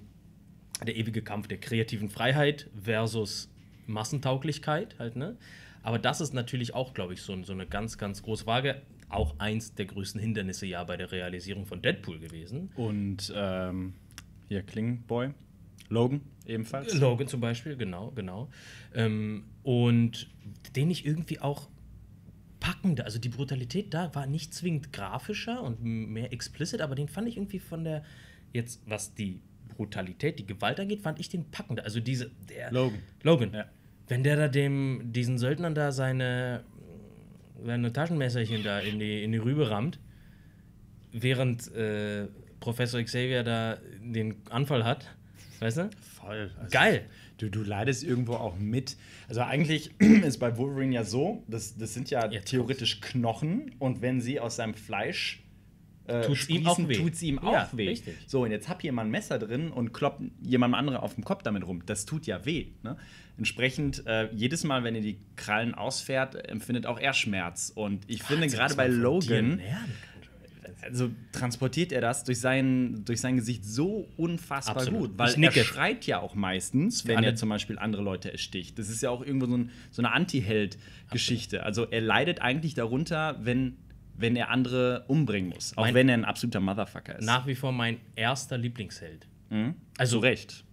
[0.86, 3.50] der ewige Kampf der kreativen Freiheit versus
[3.88, 5.38] Massentauglichkeit halt, ne?
[5.84, 8.82] Aber das ist natürlich auch, glaube ich, so, so eine ganz, ganz große Frage.
[9.10, 12.70] Auch eins der größten Hindernisse ja bei der Realisierung von Deadpool gewesen.
[12.76, 13.94] Und ähm,
[14.48, 15.32] hier Klingboy,
[15.90, 16.94] Logan ebenfalls.
[16.94, 18.50] Logan zum Beispiel, genau, genau.
[18.94, 20.30] Ähm, und
[20.76, 21.68] den ich irgendwie auch
[22.60, 27.28] packender, also die Brutalität da war nicht zwingend grafischer und mehr explicit, aber den fand
[27.28, 28.04] ich irgendwie von der,
[28.54, 29.42] jetzt was die
[29.82, 31.84] Brutalität, die Gewalt angeht, fand ich den packender.
[31.84, 32.72] Also diese, der.
[32.72, 33.00] Logan.
[33.24, 33.54] Logan.
[33.54, 33.66] Ja.
[34.08, 36.64] Wenn der da dem, diesen Söldnern da seine,
[37.66, 40.00] seine Taschenmesserchen da in die, in die Rübe rammt,
[41.12, 42.28] während äh,
[42.60, 45.08] Professor Xavier da den Anfall hat,
[45.60, 45.90] weißt du?
[46.00, 46.52] Voll.
[46.60, 47.06] Also, Geil.
[47.38, 48.98] Du, du leidest irgendwo auch mit.
[49.28, 54.04] Also eigentlich ist bei Wolverine ja so, das, das sind ja Jetzt theoretisch Knochen und
[54.04, 55.41] wenn sie aus seinem Fleisch
[56.12, 56.94] äh, Tut's ihm auch weh.
[56.96, 57.88] tut sie ihm auch Ja, weh.
[57.90, 58.16] richtig.
[58.28, 61.44] So, und jetzt hab jemand ein Messer drin und kloppt jemand anderen auf dem Kopf
[61.44, 61.84] damit rum.
[61.86, 62.68] Das tut ja weh.
[62.84, 62.98] Ne?
[63.38, 67.72] Entsprechend, äh, jedes Mal, wenn er die Krallen ausfährt, empfindet auch er Schmerz.
[67.74, 69.60] Und ich finde gerade bei Logan,
[70.84, 75.10] also transportiert er das durch sein, durch sein Gesicht so unfassbar Absolut.
[75.10, 75.18] gut.
[75.18, 78.78] Weil er schreit ja auch meistens, wenn alle- er zum Beispiel andere Leute ersticht.
[78.80, 81.64] Das ist ja auch irgendwo so, ein, so eine Anti-Held-Geschichte.
[81.64, 83.78] Also er leidet eigentlich darunter, wenn,
[84.16, 85.76] wenn er andere umbringen muss.
[85.78, 87.26] Auch Mein- wenn er ein absoluter Motherfucker ist.
[87.26, 89.28] Nach wie vor mein erster Lieblingsheld.
[89.50, 89.76] mhm.
[89.98, 90.66] Also- Zu Recht.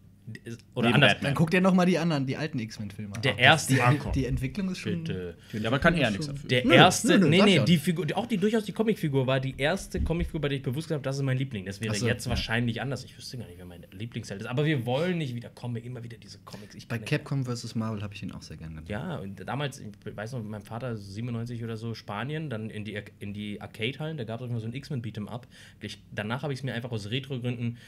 [0.75, 1.13] Oder Neben anders.
[1.13, 1.29] Batman.
[1.31, 3.23] Dann guck dir noch mal die anderen, die alten X-Men-Filme an.
[3.23, 3.75] Der erste.
[3.75, 5.05] die, die Entwicklung ist schon.
[5.05, 5.37] Bitte.
[5.53, 6.49] Ja, aber kann er nichts dafür.
[6.49, 9.41] Der Nö, erste, nö, nö, nee, nee, die Figur, auch die durchaus die Comicfigur war
[9.41, 11.65] die erste Comicfigur, bei der ich bewusst gesagt habe, das ist mein Liebling.
[11.65, 12.31] Das wäre Ach so, jetzt ja.
[12.31, 13.05] wahrscheinlich anders.
[13.05, 14.47] Ich wüsste gar nicht, wer mein Lieblingsheld ist.
[14.47, 16.75] Aber wir wollen nicht wieder Comic, immer wieder diese Comics.
[16.75, 17.75] Ich Bei Capcom vs.
[17.75, 18.83] Marvel habe ich ihn auch sehr gerne.
[18.89, 23.01] Ja, und damals, ich weiß noch, mein Vater 97 oder so, Spanien, dann in die,
[23.19, 25.47] in die Arcade-Hallen, da gab es immer so ein X-Men Beat'em Up.
[25.81, 27.79] Ich, danach habe ich es mir einfach aus Retro-Gründen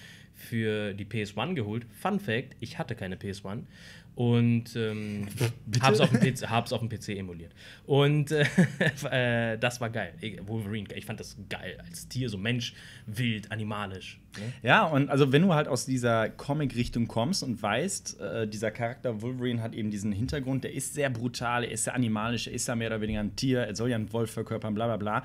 [0.40, 1.86] für die PS1 geholt.
[1.90, 3.64] Fun Fact: Ich hatte keine PS1
[4.20, 5.28] und ähm,
[5.80, 7.54] hab's, auf dem PC, hab's auf dem PC emuliert.
[7.86, 8.44] Und äh,
[9.54, 10.12] äh, das war geil.
[10.46, 11.78] Wolverine, ich fand das geil.
[11.86, 12.74] Als Tier, so Mensch,
[13.06, 14.20] wild, animalisch.
[14.36, 14.52] Ne?
[14.62, 19.22] Ja, und also wenn du halt aus dieser Comic-Richtung kommst und weißt, äh, dieser Charakter
[19.22, 22.68] Wolverine hat eben diesen Hintergrund, der ist sehr brutal, er ist sehr animalisch, er ist
[22.68, 25.24] ja mehr oder weniger ein Tier, er soll ja einen Wolf verkörpern, bla bla bla.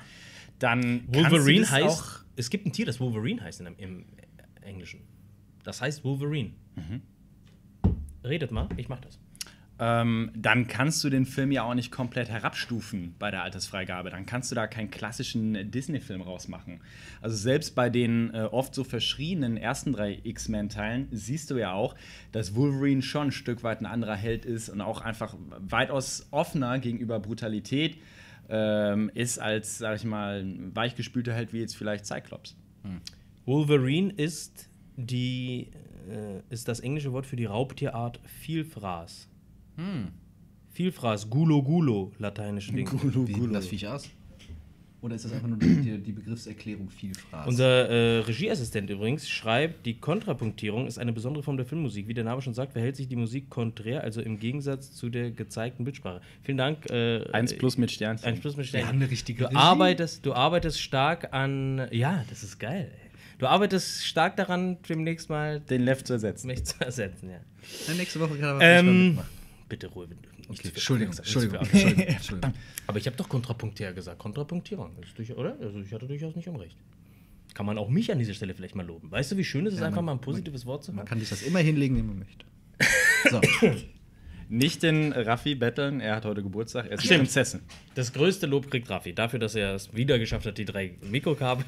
[0.58, 1.86] Dann Wolverine heißt.
[1.86, 4.04] Auch es gibt ein Tier, das Wolverine heißt im, im
[4.62, 5.00] Englischen.
[5.66, 6.52] Das heißt Wolverine.
[6.76, 7.02] Mhm.
[8.22, 9.18] Redet mal, ich mach das.
[9.78, 14.08] Ähm, dann kannst du den Film ja auch nicht komplett herabstufen bei der Altersfreigabe.
[14.08, 16.80] Dann kannst du da keinen klassischen Disney-Film rausmachen.
[17.20, 21.96] Also selbst bei den äh, oft so verschrienen ersten drei X-Men-Teilen siehst du ja auch,
[22.30, 26.78] dass Wolverine schon ein Stück weit ein anderer Held ist und auch einfach weitaus offener
[26.78, 27.98] gegenüber Brutalität
[28.48, 32.56] ähm, ist als, sag ich mal, ein weichgespülter Held wie jetzt vielleicht Cyclops.
[32.82, 33.00] Hm.
[33.44, 35.68] Wolverine ist die
[36.08, 39.28] äh, ist das englische Wort für die Raubtierart Vielfraß.
[39.76, 40.08] Hm.
[40.70, 42.86] Vielfraß, Gulo Gulo, lateinische Ding.
[42.86, 43.52] Gulo, Gulo.
[43.52, 44.10] Das Viech aus?
[45.02, 47.46] Oder ist das einfach nur die, die Begriffserklärung Vielfraß?
[47.46, 52.08] Unser äh, Regieassistent übrigens schreibt, die Kontrapunktierung ist eine besondere Form der Filmmusik.
[52.08, 55.30] Wie der Name schon sagt, verhält sich die Musik konträr, also im Gegensatz zu der
[55.30, 56.22] gezeigten Bildsprache.
[56.42, 56.90] Vielen Dank.
[56.90, 58.26] Äh, eins plus mit Sternchen.
[58.26, 58.88] Eins plus mit Sternchen.
[58.88, 61.86] Wir haben eine richtige du arbeitest, du arbeitest stark an.
[61.92, 62.90] Ja, das ist geil.
[63.02, 63.05] Ey.
[63.38, 66.46] Du arbeitest stark daran, demnächst mal den Left zu ersetzen.
[66.46, 67.40] Mich zu ersetzen, ja.
[67.88, 69.18] ja nächste Woche kann er ähm,
[69.68, 70.08] Bitte Ruhe.
[70.48, 72.54] Okay, Entschuldigung, Entschuldigung, Entschuldigung, Entschuldigung.
[72.86, 74.18] Aber ich habe doch kontrapunktär gesagt.
[74.20, 74.92] Kontrapunktierung,
[75.34, 75.56] oder?
[75.60, 76.76] Also ich hatte durchaus nicht unrecht.
[77.52, 79.10] Kann man auch mich an dieser Stelle vielleicht mal loben.
[79.10, 80.96] Weißt du, wie schön es ist, ja, einfach mal ein positives man, Wort zu haben?
[80.96, 82.46] Man kann sich das immer hinlegen, wie man möchte.
[83.28, 83.40] So.
[84.48, 87.24] Nicht den Raffi betteln, er hat heute Geburtstag, er ist Stimmt.
[87.24, 87.60] Prinzessin.
[87.94, 91.64] Das größte Lob kriegt Raffi, dafür, dass er es wieder geschafft hat, die drei Mikrokabel.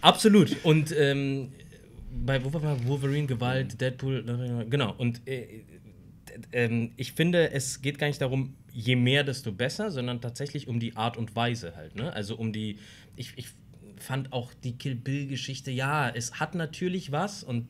[0.00, 0.56] Absolut.
[0.64, 1.52] Und ähm,
[2.24, 4.94] bei Wolverine, Gewalt, Deadpool, genau.
[4.96, 5.64] Und äh,
[6.52, 10.80] äh, ich finde, es geht gar nicht darum, je mehr, desto besser, sondern tatsächlich um
[10.80, 11.96] die Art und Weise halt.
[11.96, 12.12] Ne?
[12.12, 12.78] Also um die.
[13.16, 13.48] Ich, ich
[13.98, 17.66] fand auch die Kill Bill-Geschichte, ja, es hat natürlich was, und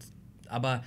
[0.49, 0.85] aber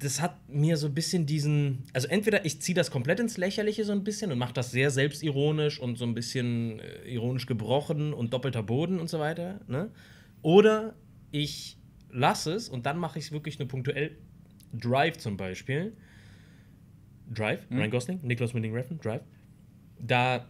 [0.00, 3.84] das hat mir so ein bisschen diesen, also entweder ich ziehe das komplett ins Lächerliche
[3.84, 8.14] so ein bisschen und mache das sehr selbstironisch und so ein bisschen äh, ironisch gebrochen
[8.14, 9.90] und doppelter Boden und so weiter, ne?
[10.42, 10.94] Oder
[11.32, 11.76] ich
[12.10, 14.16] lasse es und dann mache ich es wirklich nur punktuell.
[14.72, 15.96] Drive zum Beispiel.
[17.32, 17.78] Drive, mhm.
[17.78, 19.22] Ryan Gosling, Nicholas Winding Refn, Drive.
[19.98, 20.48] Da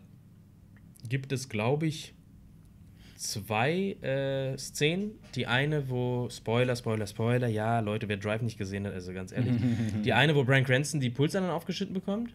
[1.09, 2.15] gibt es, glaube ich,
[3.21, 5.19] zwei äh, Szenen.
[5.35, 9.31] Die eine, wo, Spoiler, Spoiler, Spoiler, ja, Leute, wer Drive nicht gesehen hat, also ganz
[9.31, 9.55] ehrlich.
[10.05, 12.35] die eine, wo Brian Cranston die Pulsadern aufgeschnitten bekommt.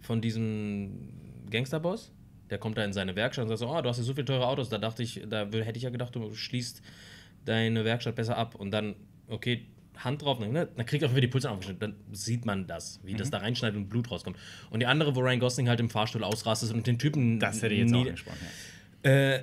[0.00, 1.12] Von diesem
[1.50, 2.12] Gangsterboss.
[2.50, 4.24] Der kommt da in seine Werkstatt und sagt so, oh, du hast ja so viele
[4.24, 4.70] teure Autos.
[4.70, 6.82] Da dachte ich, da hätte ich ja gedacht, du schließt
[7.44, 8.56] deine Werkstatt besser ab.
[8.56, 8.96] Und dann,
[9.28, 9.66] okay,
[9.98, 10.68] Hand drauf, ne?
[10.74, 11.80] dann kriegt er auch wieder die Pulsadern aufgeschnitten.
[11.80, 13.18] Dann sieht man das, wie mhm.
[13.18, 14.36] das da reinschneidet und Blut rauskommt.
[14.70, 17.38] Und die andere, wo Ryan Gosling halt im Fahrstuhl ausrastet und den Typen.
[17.38, 19.40] Das hätte ich jetzt auch angesprochen, ja äh,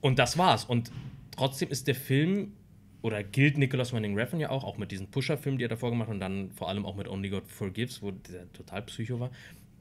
[0.00, 0.64] und das war's.
[0.64, 0.90] Und
[1.30, 2.52] trotzdem ist der Film,
[3.02, 6.08] oder gilt Nicholas Winding Refn ja auch, auch mit diesem Pusher-Film, die er davor gemacht
[6.08, 9.30] hat, und dann vor allem auch mit Only God Forgives, wo der total psycho war,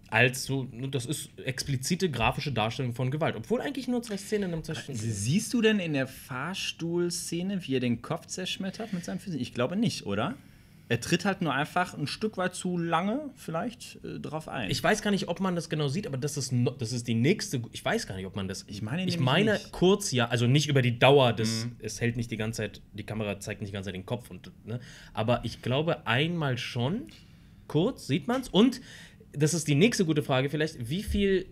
[0.09, 3.35] als so, das ist explizite grafische Darstellung von Gewalt.
[3.35, 7.79] Obwohl eigentlich nur zwei Szenen im Zerstörung Siehst du denn in der Fahrstuhlszene, wie er
[7.81, 9.41] den Kopf zerschmettert mit seinem Physik?
[9.41, 10.35] Ich glaube nicht, oder?
[10.89, 14.71] Er tritt halt nur einfach ein Stück weit zu lange vielleicht äh, drauf ein.
[14.71, 17.07] Ich weiß gar nicht, ob man das genau sieht, aber das ist, no, das ist
[17.07, 17.61] die nächste.
[17.73, 18.63] Ich weiß gar nicht, ob man das.
[18.67, 19.71] Ich meine, ich meine nicht.
[19.73, 21.65] kurz ja, also nicht über die Dauer des.
[21.65, 21.75] Mhm.
[21.79, 24.29] Es hält nicht die ganze Zeit, die Kamera zeigt nicht die ganze Zeit den Kopf
[24.29, 24.51] und.
[24.65, 24.79] Ne,
[25.13, 27.07] aber ich glaube einmal schon.
[27.67, 28.79] Kurz sieht man es und
[29.33, 30.89] das ist die nächste gute Frage vielleicht.
[30.89, 31.47] Wie viel,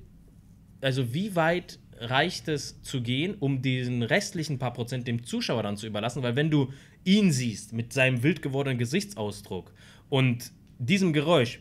[0.80, 5.78] also wie weit reicht es zu gehen, um diesen restlichen paar Prozent dem Zuschauer dann
[5.78, 6.24] zu überlassen?
[6.24, 9.74] Weil wenn du ihn siehst mit seinem wild gewordenen Gesichtsausdruck
[10.10, 11.60] und diesem Geräusch,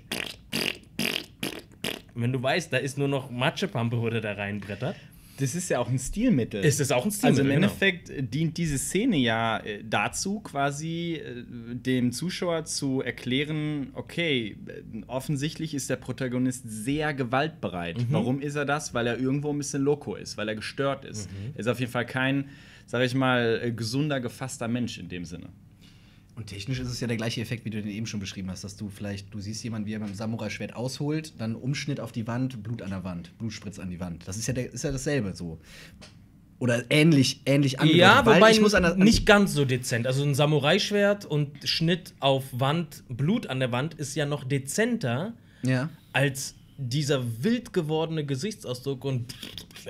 [2.14, 4.96] wenn du weißt, da ist nur noch Matschepampe, wo der da reinbrettert,
[5.38, 6.64] das ist ja auch ein Stilmittel.
[6.64, 7.42] Ist das auch ein Stilmittel?
[7.42, 7.72] Also im genau.
[7.72, 11.44] Endeffekt dient diese Szene ja äh, dazu, quasi äh,
[11.74, 14.56] dem Zuschauer zu erklären, okay,
[15.06, 17.98] offensichtlich ist der Protagonist sehr gewaltbereit.
[17.98, 18.06] Mhm.
[18.10, 18.94] Warum ist er das?
[18.94, 21.30] Weil er irgendwo ein bisschen loco ist, weil er gestört ist.
[21.30, 21.52] Mhm.
[21.54, 22.48] Er ist auf jeden Fall kein,
[22.86, 25.48] sag ich mal, gesunder, gefasster Mensch in dem Sinne.
[26.36, 28.64] Und technisch ist es ja der gleiche Effekt, wie du den eben schon beschrieben hast,
[28.64, 32.26] dass du vielleicht, du siehst jemanden, wie er beim Samurai-Schwert ausholt, dann Umschnitt auf die
[32.26, 34.26] Wand, Blut an der Wand, Blutspritz an die Wand.
[34.26, 35.60] Das ist ja, der, ist ja dasselbe so.
[36.58, 38.00] Oder ähnlich, ähnlich angedeutet.
[38.00, 40.06] Ja, wobei ich muss an der, an nicht ganz so dezent.
[40.06, 45.34] Also ein Samurai-Schwert und Schnitt auf Wand, Blut an der Wand ist ja noch dezenter
[45.62, 45.88] ja.
[46.12, 49.34] als dieser wild gewordene Gesichtsausdruck und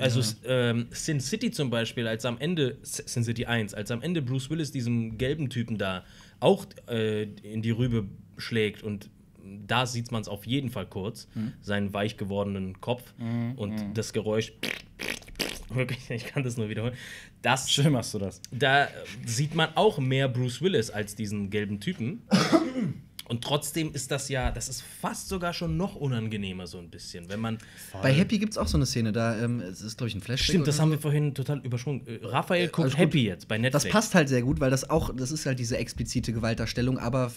[0.01, 4.21] also ähm, Sin City zum Beispiel, als am Ende, Sin City 1, als am Ende
[4.21, 6.05] Bruce Willis diesem gelben Typen da
[6.45, 9.11] auch äh, in die Rübe schlägt und
[9.67, 11.29] da sieht man es auf jeden Fall kurz,
[11.61, 13.15] seinen weich gewordenen Kopf
[13.57, 14.53] und das Geräusch.
[15.69, 16.95] Wirklich, ich kann das nur wiederholen.
[17.43, 18.41] Das, Schön machst du das.
[18.51, 18.89] da
[19.27, 22.23] sieht man auch mehr Bruce Willis als diesen gelben Typen.
[23.27, 27.29] Und trotzdem ist das ja, das ist fast sogar schon noch unangenehmer, so ein bisschen.
[27.29, 27.59] Wenn man.
[28.03, 30.21] Bei Happy gibt es auch so eine Szene, da ähm, es ist, glaube ich, ein
[30.21, 30.51] Flashback.
[30.51, 30.97] Stimmt, das haben so.
[30.97, 32.07] wir vorhin total übersprungen.
[32.07, 33.01] Äh, Raphael guckt alles gut.
[33.01, 33.85] Happy jetzt bei Netflix.
[33.85, 37.33] Das passt halt sehr gut, weil das auch, das ist halt diese explizite Gewaltdarstellung, aber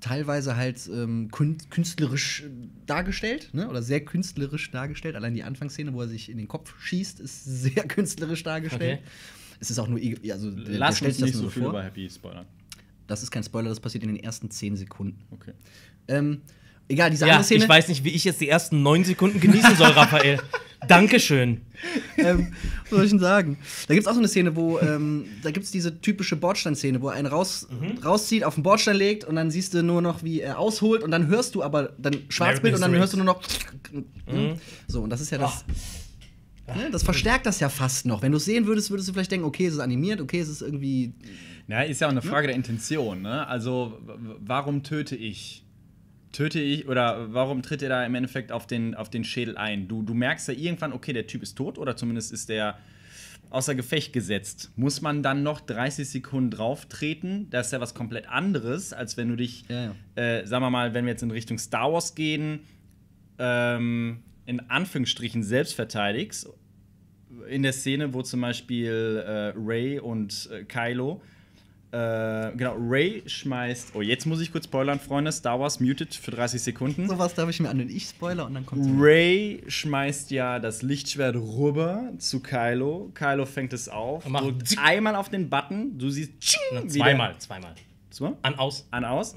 [0.00, 2.50] teilweise halt ähm, kün künstlerisch äh,
[2.86, 3.68] dargestellt, ne?
[3.68, 5.16] oder sehr künstlerisch dargestellt.
[5.16, 9.00] Allein die Anfangsszene, wo er sich in den Kopf schießt, ist sehr künstlerisch dargestellt.
[9.00, 9.08] Okay.
[9.58, 9.98] Es ist auch nur,
[10.30, 11.70] also der, der Lass stellt uns sich das nicht nur so viel vor.
[11.70, 12.46] über Happy spoilern.
[13.06, 15.18] Das ist kein Spoiler, das passiert in den ersten 10 Sekunden.
[15.30, 15.52] Okay.
[16.08, 16.42] Ähm,
[16.88, 17.64] egal, diese ja, andere Szene.
[17.64, 20.40] ich weiß nicht, wie ich jetzt die ersten neun Sekunden genießen soll, Raphael.
[20.88, 21.62] Dankeschön.
[22.16, 23.58] ähm, was soll ich denn sagen?
[23.88, 27.00] Da gibt es auch so eine Szene, wo ähm, da gibt es diese typische Bordsteinszene,
[27.00, 27.98] wo er einen raus, Mhm.
[28.04, 31.10] rauszieht, auf den Bordstein legt und dann siehst du nur noch, wie er ausholt und
[31.10, 33.42] dann hörst du aber dann Schwarzbild und dann hörst du nur noch.
[34.30, 34.60] Mhm.
[34.86, 35.64] So, und das ist ja das.
[36.74, 38.22] Ne, das verstärkt das ja fast noch.
[38.22, 40.48] Wenn du es sehen würdest, würdest du vielleicht denken, okay, es ist animiert, okay, es
[40.48, 41.12] ist irgendwie.
[41.68, 43.46] Ja, ist ja auch eine Frage der Intention, ne?
[43.46, 43.98] Also,
[44.40, 45.62] warum töte ich?
[46.32, 49.88] Töte ich oder warum tritt er da im Endeffekt auf den, auf den Schädel ein?
[49.88, 52.78] Du, du merkst ja irgendwann, okay, der Typ ist tot oder zumindest ist der
[53.48, 54.70] außer Gefecht gesetzt.
[54.76, 57.48] Muss man dann noch 30 Sekunden drauf treten?
[57.50, 60.94] Das ist ja was komplett anderes, als wenn du dich, Ja, Äh, sagen wir mal,
[60.94, 62.60] wenn wir jetzt in Richtung Star Wars gehen,
[63.38, 66.48] ähm, in Anführungsstrichen selbst verteidigst.
[67.48, 71.20] In der Szene, wo zum Beispiel äh, Ray und äh, Kylo
[71.92, 73.92] äh, genau, Ray schmeißt.
[73.94, 75.30] Oh, jetzt muss ich kurz spoilern, Freunde.
[75.30, 77.08] Star Wars muted für 30 Sekunden.
[77.08, 80.82] Sowas darf ich mir an, wenn ich spoiler und dann kommt Ray schmeißt ja das
[80.82, 83.12] Lichtschwert rüber zu Kylo.
[83.14, 84.78] Kylo fängt es auf, drückt zick.
[84.82, 85.96] einmal auf den Button.
[85.96, 87.74] Du siehst tsching, Zweimal, zweimal.
[88.10, 88.36] So?
[88.42, 88.88] An, aus.
[88.90, 89.34] an aus.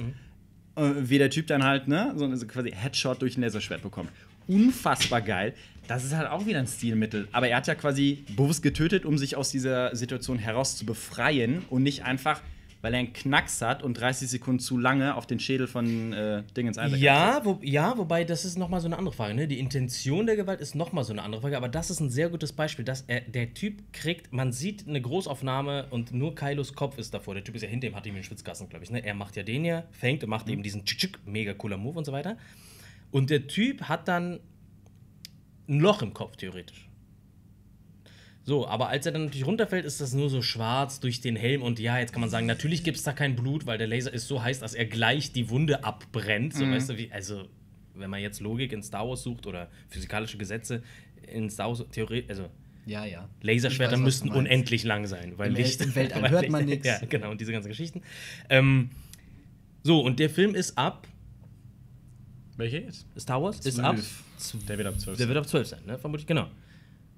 [0.75, 4.09] Äh, wie der Typ dann halt, ne, so so quasi Headshot durch ein Laserschwert bekommt.
[4.49, 5.53] Unfassbar geil.
[5.87, 7.27] Das ist halt auch wieder ein Stilmittel.
[7.31, 11.63] Aber er hat ja quasi bewusst getötet, um sich aus dieser Situation heraus zu befreien
[11.69, 12.41] und nicht einfach,
[12.81, 16.43] weil er einen Knacks hat und 30 Sekunden zu lange auf den Schädel von äh,
[16.55, 17.03] Dingens einsetzt.
[17.03, 19.35] Ja, wo, ja, wobei das ist noch mal so eine andere Frage.
[19.35, 19.47] Ne?
[19.47, 21.57] Die Intention der Gewalt ist noch mal so eine andere Frage.
[21.57, 25.01] Aber das ist ein sehr gutes Beispiel, dass er, der Typ kriegt, man sieht eine
[25.01, 27.35] Großaufnahme und nur Kylos Kopf ist davor.
[27.35, 28.91] Der Typ ist ja hinter ihm, hat ihm den Schwitzkasten, glaube ich.
[28.91, 29.05] Ne?
[29.05, 32.05] Er macht ja den ja, fängt und macht eben diesen Tschick, mega cooler Move und
[32.05, 32.37] so weiter.
[33.11, 34.39] Und der Typ hat dann
[35.67, 36.89] ein Loch im Kopf, theoretisch.
[38.43, 41.61] So, aber als er dann natürlich runterfällt, ist das nur so schwarz durch den Helm.
[41.61, 44.11] Und ja, jetzt kann man sagen, natürlich gibt es da kein Blut, weil der Laser
[44.11, 46.55] ist so heiß, dass er gleich die Wunde abbrennt.
[46.55, 47.47] So, weißt du, wie, also,
[47.93, 50.81] wenn man jetzt Logik in Star Wars sucht oder physikalische Gesetze
[51.31, 52.49] in Star Wars, theoretisch, also
[52.87, 53.29] Ja, ja.
[53.41, 55.81] Laserschwerter weiß, müssten unendlich lang sein, weil Im Licht.
[55.81, 56.87] im Weltall hört man nix.
[56.87, 58.01] Ja, genau, und diese ganzen Geschichten.
[58.49, 58.89] Ähm,
[59.83, 61.07] so, und der Film ist ab.
[62.59, 63.05] Welche jetzt?
[63.17, 63.95] Star Wars ist ab.
[64.67, 65.17] Der wird ab 12.
[65.17, 65.97] Der wird auf 12 sein, ne?
[65.97, 66.47] Vermutlich, genau.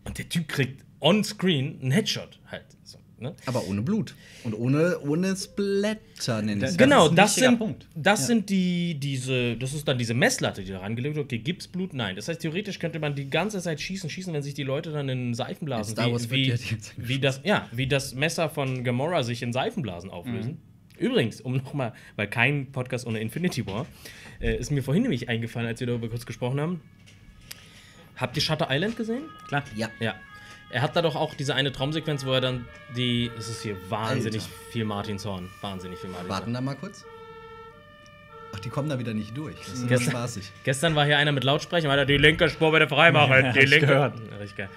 [0.06, 2.66] Und der Typ kriegt on-screen einen Headshot halt.
[2.84, 3.36] So, ne?
[3.48, 4.16] Aber ohne Blut.
[4.44, 6.78] Und ohne, ohne Splatter, nenne ich Das- es.
[6.78, 7.88] genau, ist ein das sind, Punkt.
[7.96, 11.26] das sind die, diese, das ist dann diese Messlatte, die da rangelegt wird.
[11.26, 11.94] Okay, gibt's Blut?
[11.94, 12.16] Nein.
[12.16, 15.10] Das heißt, theoretisch könnte man die ganze Zeit schießen, schießen, wenn sich die Leute dann
[15.10, 18.14] in Seifenblasen, In Star Wars wie, wird wie, ja Zeit wie das, ja, wie das
[18.16, 20.60] Messer von Gamora sich in Seifenblasen auflösen.
[20.98, 23.88] Übrigens, um nochmal, weil kein Podcast ohne Infinity War,
[24.42, 26.82] äh, ist mir vorhin nämlich eingefallen, als wir darüber kurz gesprochen haben.
[28.18, 29.24] Habt ihr Shutter Island gesehen?
[29.48, 29.64] Klar.
[29.76, 29.90] Ja.
[30.00, 30.16] Ja.
[30.70, 33.30] Er hat da doch auch diese eine Traumsequenz, wo er dann die.
[33.38, 34.54] Es ist hier wahnsinnig Alter.
[34.72, 35.50] viel Martinshorn.
[35.62, 36.40] Wahnsinnig viel Martinshorn.
[36.40, 37.04] Warten da mal kurz.
[38.54, 39.56] Ach, die kommen da wieder nicht durch.
[39.58, 40.52] Das ist Gestern- spaßig.
[40.64, 43.32] Gestern war hier einer mit Lautsprecher und hat er die linke Spur bitte freimachen.
[43.46, 43.88] Ja, die linke.
[43.88, 44.14] gehört.
[44.32, 44.70] Ja, richtig geil.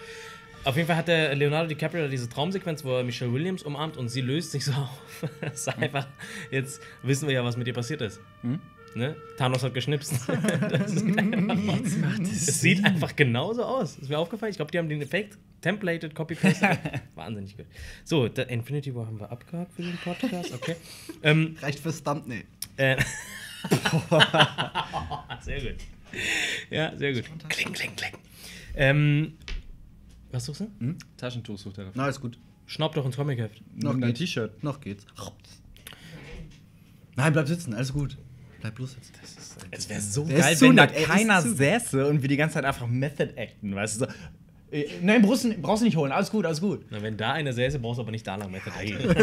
[0.64, 3.96] Auf jeden Fall hat der Leonardo DiCaprio da diese Traumsequenz, wo er Michelle Williams umarmt
[3.98, 4.72] und sie löst sich so
[5.22, 5.28] auf.
[5.42, 6.06] Das ist einfach,
[6.50, 8.20] jetzt wissen wir ja, was mit ihr passiert ist.
[8.94, 9.16] Ne?
[9.36, 10.12] Thanos hat geschnipst.
[10.70, 11.78] das sieht einfach,
[12.22, 13.96] es sieht einfach genauso aus.
[13.98, 14.50] Ist mir aufgefallen.
[14.50, 16.78] Ich glaube, die haben den Effekt templated, copy-pasted.
[17.14, 17.66] Wahnsinnig gut.
[18.04, 20.54] So, der Infinity War haben wir abgehakt für den Podcast.
[20.54, 20.76] Okay.
[21.22, 22.44] ähm, Reicht fürs Thumbnail.
[22.76, 22.96] äh,
[25.40, 25.76] sehr gut.
[26.70, 27.24] Ja, sehr gut.
[27.48, 28.12] Kling, kling, kling.
[28.76, 29.34] Ähm,
[30.30, 30.70] was suchst du?
[31.16, 31.90] Taschentuch sucht er.
[31.94, 32.38] Na, ist gut.
[32.66, 33.60] Schnapp doch ein Comicheft.
[33.74, 34.18] Noch geht's.
[34.18, 34.62] T-Shirt.
[34.62, 35.06] Noch geht's.
[37.16, 38.16] Nein, bleib sitzen, alles gut.
[38.64, 39.12] Bleib bloß sitzen.
[39.72, 42.54] Es wäre so ist geil, wenn da er ist keiner säße und wir die ganze
[42.54, 44.06] Zeit einfach Method acten, weißt du?
[44.06, 44.12] So,
[44.70, 46.86] äh, nein, brauchst du, brauchst du nicht holen, alles gut, alles gut.
[46.88, 49.14] Na, wenn da eine säße, brauchst du aber nicht da lang Method acten.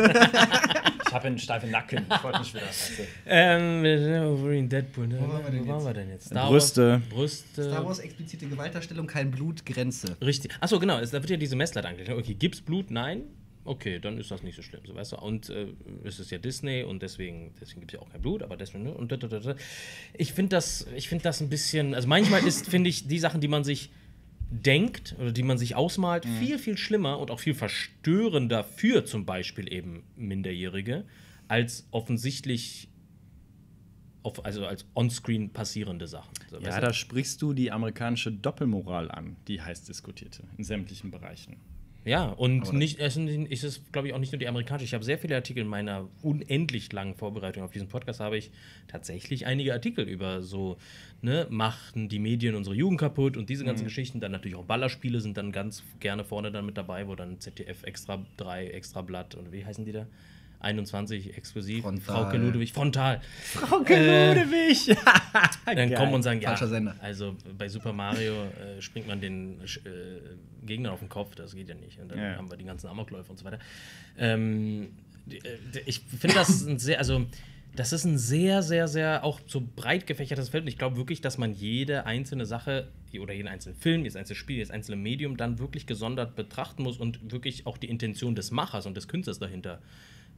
[1.07, 2.05] Ich habe einen steifen Nacken.
[2.21, 2.63] Freut mich wieder.
[3.25, 5.19] Ähm, Wolverine, Deadpool, ne?
[5.19, 5.85] Wo waren wir denn Wo waren jetzt?
[5.87, 6.33] wir denn jetzt?
[6.33, 6.91] Brüste.
[6.91, 7.63] Wars, Brüste.
[7.65, 10.15] Star Wars explizite Gewaltdarstellung, kein Blut, Grenze.
[10.21, 10.53] Richtig.
[10.61, 11.01] Achso, genau.
[11.01, 12.17] Da wird ja diese Messlatte angelegt.
[12.17, 12.91] Okay, gibt's Blut?
[12.91, 13.23] Nein.
[13.63, 15.17] Okay, dann ist das nicht so schlimm, so weißt du.
[15.17, 15.67] Und äh,
[16.03, 18.83] es ist ja Disney und deswegen, deswegen gibt es ja auch kein Blut, aber deswegen,
[18.85, 18.93] ne?
[18.93, 19.55] Und da, da, da.
[20.17, 23.39] Ich finde das, ich finde das ein bisschen, also manchmal ist, finde ich, die Sachen,
[23.39, 23.91] die man sich
[24.49, 29.25] denkt oder die man sich ausmalt, viel, viel schlimmer und auch viel verstörender für zum
[29.25, 31.05] Beispiel eben Minderjährige,
[31.47, 32.89] als offensichtlich
[34.23, 36.33] auf, also als onscreen passierende Sachen.
[36.49, 41.57] So, Ja, da sprichst du die amerikanische Doppelmoral an, die heiß diskutierte, in sämtlichen Bereichen.
[42.03, 44.85] Ja, und Aber nicht, es ist es, glaube ich, auch nicht nur die amerikanische.
[44.85, 48.49] Ich habe sehr viele Artikel in meiner unendlich langen Vorbereitung auf diesen Podcast, habe ich
[48.87, 50.77] tatsächlich einige Artikel über so,
[51.21, 53.67] ne, machten die Medien unsere Jugend kaputt und diese Mhm.
[53.67, 54.19] ganzen Geschichten.
[54.19, 57.83] Dann natürlich auch Ballerspiele sind dann ganz gerne vorne dann mit dabei, wo dann ZDF
[57.83, 60.07] Extra 3, Extra Blatt und wie heißen die da?
[60.61, 61.83] 21 exklusiv.
[61.83, 62.01] Frontal.
[62.15, 63.21] Frauke Ludwig, frontal.
[63.43, 64.95] Frauke Ludewig!
[65.65, 66.53] Dann kommen und sagen, ja,
[67.01, 71.69] also bei Super Mario äh, springt man den äh, Gegner auf den Kopf, das geht
[71.69, 71.99] ja nicht.
[71.99, 72.35] Und dann Ja.
[72.35, 73.59] haben wir die ganzen Amokläufe und so weiter.
[74.17, 74.89] Ähm,
[75.29, 75.39] äh,
[75.85, 77.25] ich finde das ein sehr, also
[77.75, 80.63] das ist ein sehr, sehr, sehr auch so breit gefächertes Feld.
[80.63, 84.35] Und ich glaube wirklich, dass man jede einzelne Sache oder jeden einzelnen Film, jedes einzelne
[84.35, 88.51] Spiel, jedes einzelne Medium dann wirklich gesondert betrachten muss und wirklich auch die Intention des
[88.51, 89.81] Machers und des Künstlers dahinter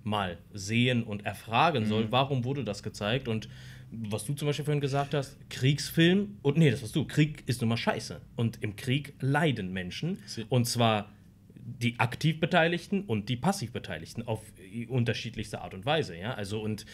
[0.04, 3.48] mal sehen und erfragen soll, warum wurde das gezeigt und
[3.92, 7.62] was du zum Beispiel vorhin gesagt hast, Kriegsfilm und nee, das was du, Krieg ist
[7.62, 10.18] nun mal scheiße und im Krieg leiden Menschen
[10.50, 11.10] und zwar
[11.56, 14.42] die aktiv Beteiligten und die passiv Beteiligten auf
[14.89, 16.86] unterschiedlichste Art und Weise, ja, also und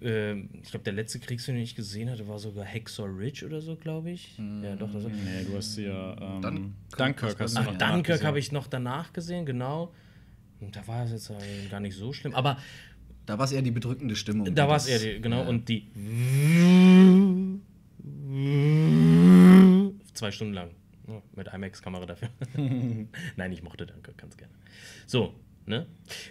[0.00, 3.60] ähm, ich glaube, der letzte Kriegsfilm, den ich gesehen hatte, war sogar Hacksaw Ridge oder
[3.60, 4.38] so, glaube ich.
[4.62, 5.10] Ja, doch, das war.
[5.10, 6.72] Nee, du hast ja ähm, Dunkirk.
[6.96, 9.92] Dunkirk hast du Ach, noch Dunkirk habe ich noch danach gesehen, genau.
[10.62, 12.34] Und da war es jetzt äh, gar nicht so schlimm.
[12.34, 12.56] Aber
[13.26, 14.54] Da war es eher die bedrückende Stimmung.
[14.54, 15.48] da war es eher, die, genau, ja.
[15.48, 15.88] und die.
[20.14, 20.70] Zwei Stunden lang.
[21.08, 22.28] Ja, mit IMAX-Kamera dafür.
[23.36, 24.52] Nein, ich mochte Dunkirk ganz gerne.
[25.06, 25.34] So,
[25.66, 25.86] ne?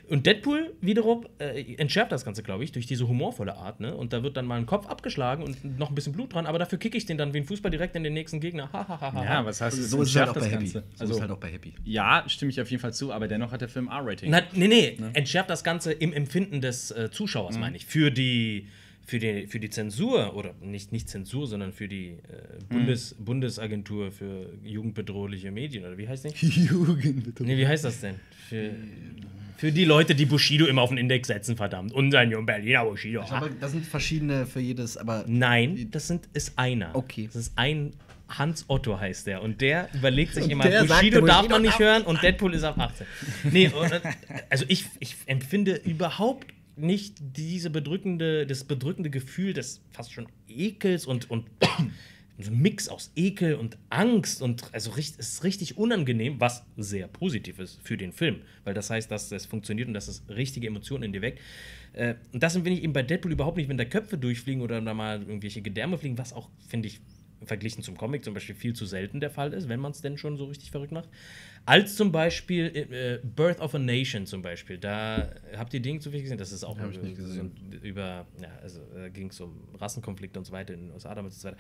[0.10, 3.96] Und Deadpool wiederum äh, entschärft das Ganze, glaube ich, durch diese humorvolle Art, ne?
[3.96, 6.60] Und da wird dann mal ein Kopf abgeschlagen und noch ein bisschen Blut dran, aber
[6.60, 8.72] dafür kicke ich den dann wie ein Fußball direkt in den nächsten Gegner.
[8.74, 10.52] Ha, ha, ha, ha, Ja, was heißt So, es so ist es halt auch entschärft
[10.52, 10.72] bei Happy.
[10.74, 10.84] Ganze?
[10.96, 11.74] So Also, ist halt auch bei Happy.
[11.86, 14.30] ja, stimme ich auf jeden Fall zu, aber dennoch hat der Film R-Rating.
[14.32, 17.86] Na, nee, nee, entschärft das Ganze im Empfinden des äh, Zuschauers, meine ich.
[17.86, 18.68] Für die,
[19.06, 22.18] für, die, für die Zensur, oder nicht, nicht Zensur, sondern für die äh,
[22.70, 26.48] Bundes, Bundesagentur für jugendbedrohliche Medien, oder wie heißt die?
[26.66, 28.16] Jugend, Nee, wie heißt das denn?
[28.50, 28.72] Für,
[29.58, 31.94] für die Leute, die Bushido immer auf den Index setzen, verdammt.
[31.94, 33.22] Unser Jung Berliner Bushido.
[33.22, 36.96] Aber das sind verschiedene für jedes, aber Nein, das sind, ist einer.
[36.96, 37.26] Okay.
[37.28, 37.92] Das ist ein
[38.30, 39.42] Hans Otto heißt der.
[39.42, 40.86] Und der überlegt sich Und immer, Bushido
[41.26, 43.06] darf Bushido man nicht darf- hören und Deadpool ist ab 18.
[43.52, 43.92] Nee, und,
[44.50, 51.06] also ich, ich empfinde überhaupt nicht diese bedrückende, das bedrückende Gefühl des fast schon Ekels
[51.06, 51.46] und, und
[52.40, 56.66] so ein Mix aus Ekel und Angst und also richtig, es ist richtig unangenehm, was
[56.78, 60.24] sehr positiv ist für den Film, weil das heißt, dass es funktioniert und dass es
[60.30, 61.40] richtige Emotionen in dir weckt.
[61.94, 64.82] Äh, und das finde ich eben bei Deadpool überhaupt nicht, wenn da Köpfe durchfliegen oder
[64.82, 67.00] da mal irgendwelche Gedärme fliegen, was auch, finde ich,
[67.46, 70.18] verglichen zum Comic zum Beispiel viel zu selten der Fall ist, wenn man es denn
[70.18, 71.10] schon so richtig verrückt macht.
[71.66, 74.78] Als zum Beispiel äh, Birth of a Nation zum Beispiel.
[74.78, 76.38] Da habt ihr Ding zufällig gesehen?
[76.38, 77.50] Das ist auch nicht so
[77.82, 81.36] über, ja, also da ging es um Rassenkonflikte und so weiter in den USA damals
[81.36, 81.58] und so weiter.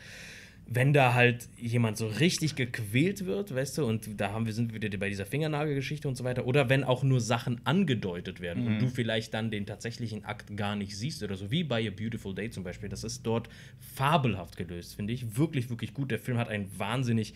[0.67, 4.73] Wenn da halt jemand so richtig gequält wird, weißt du, und da haben wir, sind
[4.73, 8.67] wir wieder bei dieser Fingernagelgeschichte und so weiter, oder wenn auch nur Sachen angedeutet werden
[8.67, 11.91] und du vielleicht dann den tatsächlichen Akt gar nicht siehst oder so, wie bei A
[11.91, 15.37] Beautiful Day zum Beispiel, das ist dort fabelhaft gelöst, finde ich.
[15.37, 16.09] Wirklich, wirklich gut.
[16.09, 17.33] Der Film hat einen wahnsinnig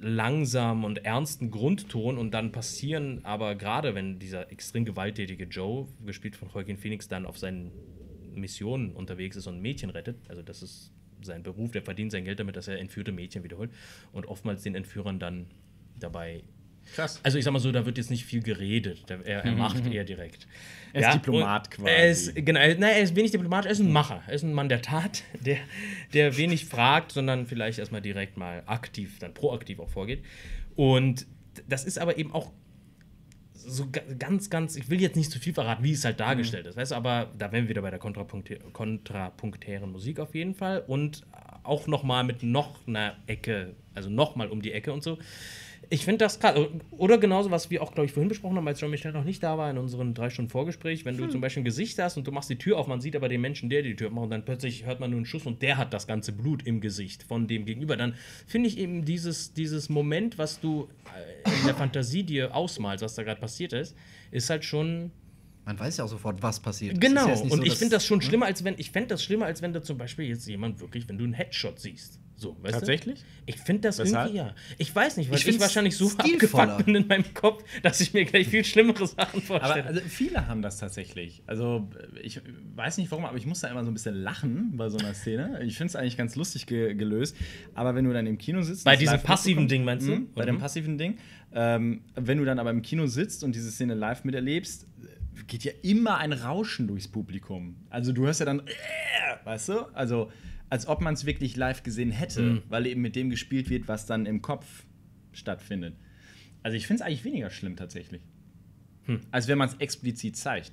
[0.00, 6.36] langsamen und ernsten Grundton und dann passieren aber gerade, wenn dieser extrem gewalttätige Joe, gespielt
[6.36, 7.72] von Joaquin Phoenix, dann auf seinen
[8.34, 10.92] Missionen unterwegs ist und ein Mädchen rettet, also das ist
[11.24, 13.70] sein Beruf, der verdient sein Geld damit, dass er entführte Mädchen wiederholt
[14.12, 15.46] und oftmals den Entführern dann
[15.98, 16.42] dabei
[16.94, 17.20] Krass.
[17.22, 19.04] also ich sag mal so, da wird jetzt nicht viel geredet.
[19.08, 20.46] Er, er macht eher direkt.
[20.92, 21.88] Er ist Diplomat und quasi.
[21.90, 24.22] Er ist, genau, nein, er ist wenig Diplomat, er ist ein Macher.
[24.26, 25.58] Er ist ein Mann der Tat, der,
[26.12, 30.22] der wenig fragt, sondern vielleicht erstmal direkt mal aktiv, dann proaktiv auch vorgeht.
[30.76, 31.26] Und
[31.68, 32.52] das ist aber eben auch
[33.66, 36.66] so ga- ganz, ganz, ich will jetzt nicht zu viel verraten, wie es halt dargestellt
[36.66, 40.54] ist, weißt du, aber da wären wir wieder bei der kontrapunktä kontrapunktären Musik auf jeden
[40.54, 41.22] Fall und
[41.62, 45.18] auch noch mal mit noch einer Ecke, also noch mal um die Ecke und so.
[45.90, 46.58] Ich finde das krass.
[46.90, 49.42] Oder genauso, was wir auch, glaube ich, vorhin besprochen haben, als Jean Michel noch nicht
[49.42, 52.26] da war in unserem drei Stunden Vorgespräch, wenn du zum Beispiel ein Gesicht hast und
[52.26, 54.30] du machst die Tür auf, man sieht aber den Menschen, der die Tür macht und
[54.30, 57.22] dann plötzlich hört man nur einen Schuss und der hat das ganze Blut im Gesicht
[57.22, 57.96] von dem Gegenüber.
[57.96, 58.14] Dann
[58.46, 60.88] finde ich eben dieses, dieses Moment, was du
[61.44, 63.96] äh, in der Fantasie dir ausmalst, was da gerade passiert ist,
[64.30, 65.10] ist halt schon
[65.64, 67.00] Man weiß ja auch sofort, was passiert.
[67.00, 68.24] Genau, ist ja und so, ich finde das schon ne?
[68.24, 71.08] schlimmer, als wenn, ich fände das schlimmer, als wenn da zum Beispiel jetzt jemand wirklich,
[71.08, 72.20] wenn du einen Headshot siehst.
[72.36, 73.20] So, weißt Tatsächlich?
[73.20, 73.26] Du?
[73.46, 74.26] Ich finde das Weshalb?
[74.26, 74.54] irgendwie ja.
[74.78, 78.12] Ich weiß nicht, weil Ich ich, wahrscheinlich so abgefuckt bin in meinem Kopf, dass ich
[78.12, 79.84] mir gleich viel schlimmere Sachen Aber vorstelle.
[79.84, 81.42] also, viele haben das tatsächlich.
[81.46, 81.88] Also
[82.22, 82.40] ich
[82.74, 85.14] weiß nicht warum, aber ich muss da immer so ein bisschen lachen bei so einer
[85.14, 85.60] Szene.
[85.62, 87.36] Ich finde es eigentlich ganz lustig ge gelöst.
[87.74, 88.84] Aber wenn du dann im Kino sitzt.
[88.84, 90.12] Bei diesem passiven Ding, meinst du?
[90.16, 90.60] Mhm, bei dem Mhm.
[90.60, 91.18] passiven Ding.
[91.52, 94.88] Ähm, wenn du dann aber im Kino sitzt und diese Szene live miterlebst,
[95.46, 97.76] geht ja immer ein Rauschen durchs Publikum.
[97.90, 99.74] Also du hörst ja dann, äh, weißt du?
[99.94, 100.32] Also
[100.74, 102.62] als ob man es wirklich live gesehen hätte, Mhm.
[102.68, 104.84] weil eben mit dem gespielt wird, was dann im Kopf
[105.32, 105.94] stattfindet.
[106.64, 108.22] Also ich finde es eigentlich weniger schlimm tatsächlich.
[109.04, 109.20] Hm.
[109.30, 110.72] Als wenn man es explizit zeigt.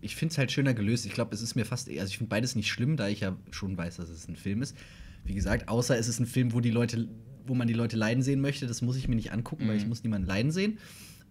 [0.00, 1.06] Ich finde es halt schöner gelöst.
[1.06, 2.00] Ich glaube, es ist mir fast eher.
[2.00, 4.62] Also, ich finde beides nicht schlimm, da ich ja schon weiß, dass es ein Film
[4.62, 4.76] ist.
[5.24, 7.06] Wie gesagt, außer es ist ein Film, wo die Leute,
[7.46, 8.66] wo man die Leute leiden sehen möchte.
[8.66, 10.78] Das muss ich mir nicht angucken, weil ich muss niemanden leiden sehen.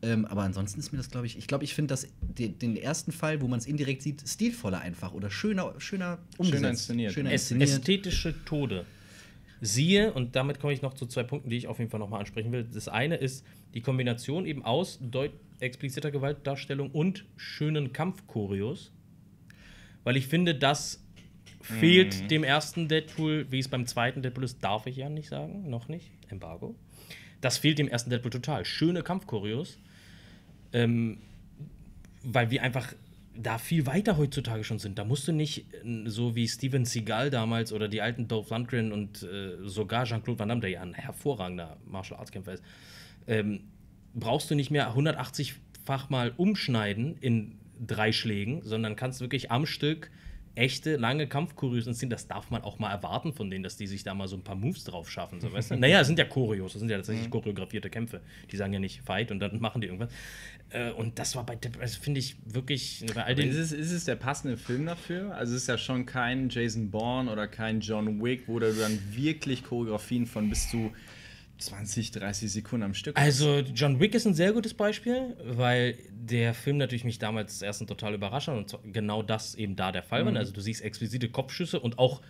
[0.03, 2.75] Ähm, aber ansonsten ist mir das, glaube ich, ich glaube, ich finde das de- den
[2.75, 6.65] ersten Fall, wo man es indirekt sieht, stilvoller einfach oder schöner, schöner umgesetzt.
[6.65, 7.13] inszeniert.
[7.13, 7.69] Schöner inszeniert.
[7.69, 8.85] ästhetische Tode.
[9.61, 12.19] Siehe, und damit komme ich noch zu zwei Punkten, die ich auf jeden Fall nochmal
[12.19, 12.65] ansprechen will.
[12.65, 15.31] Das eine ist die Kombination eben aus deut
[15.61, 18.91] expliziter Gewaltdarstellung und schönen Kampfchoreos.
[20.03, 21.01] Weil ich finde, das
[21.61, 25.69] fehlt dem ersten Deadpool, wie es beim zweiten Deadpool ist, darf ich ja nicht sagen,
[25.69, 26.75] noch nicht, Embargo.
[27.39, 28.65] Das fehlt dem ersten Deadpool total.
[28.65, 29.77] Schöne Kampfchoreos.
[30.73, 31.19] Ähm,
[32.23, 32.93] weil wir einfach
[33.35, 34.97] da viel weiter heutzutage schon sind.
[34.99, 38.91] Da musst du nicht äh, so wie Steven Seagal damals oder die alten Dolph Lundgren
[38.91, 42.63] und äh, sogar Jean-Claude Van Damme, der ja ein hervorragender Martial Arts Kämpfer ist,
[43.27, 43.61] ähm,
[44.13, 50.11] brauchst du nicht mehr 180-fach mal umschneiden in drei Schlägen, sondern kannst wirklich am Stück
[50.55, 52.11] echte, lange Kampfchoreos inszenieren.
[52.11, 54.43] Das darf man auch mal erwarten von denen, dass die sich da mal so ein
[54.43, 55.41] paar Moves drauf schaffen.
[55.41, 55.75] So, weißt du?
[55.83, 58.21] Naja, es sind ja Choreos, das sind ja tatsächlich choreografierte Kämpfe.
[58.51, 60.11] Die sagen ja nicht Fight und dann machen die irgendwas.
[60.69, 63.91] Äh, und das war bei, also finde ich wirklich, bei all den Ist es, ist
[63.91, 65.35] es der passende Film dafür?
[65.35, 68.99] Also es ist ja schon kein Jason Bourne oder kein John Wick, wo du dann
[69.11, 70.91] wirklich Choreografien von bis zu
[71.57, 73.17] 20, 30 Sekunden am Stück.
[73.17, 77.87] Also John Wick ist ein sehr gutes Beispiel, weil der Film natürlich mich damals erst
[77.87, 80.35] total überrascht hat und genau das eben da der Fall war.
[80.35, 82.21] Also du siehst explizite Kopfschüsse und auch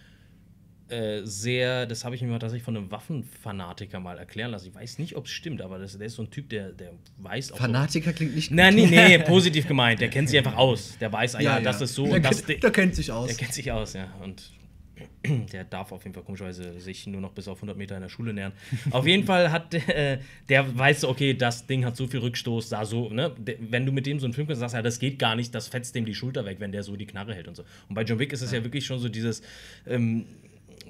[0.90, 4.68] äh, sehr, das habe ich mir mal tatsächlich von einem Waffenfanatiker mal erklären lassen.
[4.68, 6.92] Ich weiß nicht, ob es stimmt, aber das, der ist so ein Typ, der, der
[7.18, 7.58] weiß auch.
[7.58, 10.02] Fanatiker klingt nicht So, Nein, nee, nee, positiv gemeint.
[10.02, 10.98] Der kennt sich einfach aus.
[11.00, 12.46] Der weiß, ah, ja, das ist so Der, und das.
[12.46, 13.28] kennt, der kennt sich aus.
[13.28, 14.14] Der kennt sich aus, ja.
[14.22, 14.52] Und
[15.52, 18.10] der darf auf jeden Fall komischerweise sich nur noch bis auf 100 Meter in der
[18.10, 18.52] Schule nähern.
[18.92, 20.20] auf jeden Fall hat der, äh,
[20.50, 23.32] der weiß okay, das Ding hat so viel Rückstoß, da so, ne?
[23.60, 25.54] Wenn du mit dem so einen Film kannst, sagst du, ja, das geht gar nicht,
[25.56, 27.64] das fetzt dem die Schulter weg, wenn der so die Knarre hält und so.
[27.90, 29.42] Und bei John Wick ist es ja, wirklich schon so dieses,
[29.88, 30.26] ähm,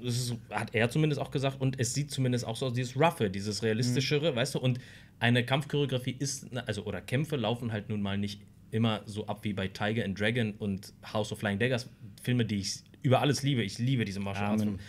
[0.04, 2.96] das ist, hat er zumindest auch gesagt, und es sieht zumindest auch so aus, dieses
[2.98, 4.80] Roughe, dieses realistischere, weißt du, und
[5.20, 8.42] eine Kampfchoreografie ist, also, oder Kämpfe laufen halt nun mal nicht
[8.72, 11.90] immer so ab wie bei Tiger and Dragon und House of Flying Daggers,
[12.24, 13.62] Filme, die ich über alles liebe.
[13.64, 14.64] Ich liebe diese Martial Arts.
[14.64, 14.80] Filme.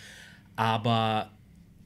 [0.57, 1.31] Aber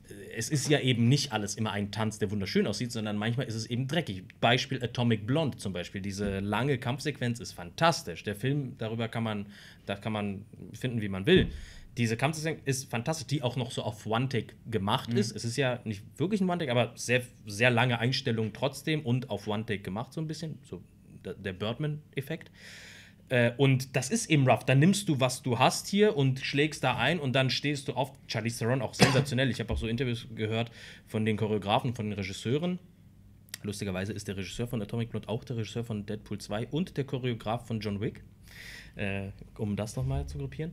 [0.09, 3.46] äh, es ist ja eben nicht alles immer ein Tanz, der wunderschön aussieht, sondern manchmal
[3.46, 4.24] ist es eben dreckig.
[4.40, 6.01] Beispiel Atomic Blonde zum Beispiel.
[6.01, 8.22] Diese lange Kampfsequenz ist fantastisch.
[8.24, 9.46] Der Film, darüber kann man,
[9.86, 10.44] da kann man
[10.74, 11.49] finden, wie man will.
[11.96, 15.34] Diese Kampfsequenz ist fantastisch, die auch noch so auf One-Take gemacht ist.
[15.34, 19.49] Es ist ja nicht wirklich ein One-Take, aber sehr, sehr lange Einstellungen trotzdem und auf
[19.49, 20.59] One-Take gemacht, so ein bisschen.
[20.62, 20.80] So
[21.24, 22.53] der- der Birdman-Effekt.
[23.29, 24.64] Äh, und das ist eben rough.
[24.64, 27.93] Dann nimmst du, was du hast hier und schlägst da ein und dann stehst du
[27.93, 28.12] auf.
[28.26, 29.51] Charlie Theron auch sensationell.
[29.51, 30.70] Ich habe auch so Interviews gehört
[31.07, 32.79] von den Choreografen, von den Regisseuren.
[33.62, 37.05] Lustigerweise ist der Regisseur von Atomic Blood auch der Regisseur von Deadpool 2 und der
[37.05, 38.22] Choreograf von John Wick.
[38.95, 40.72] Äh, um das nochmal zu gruppieren.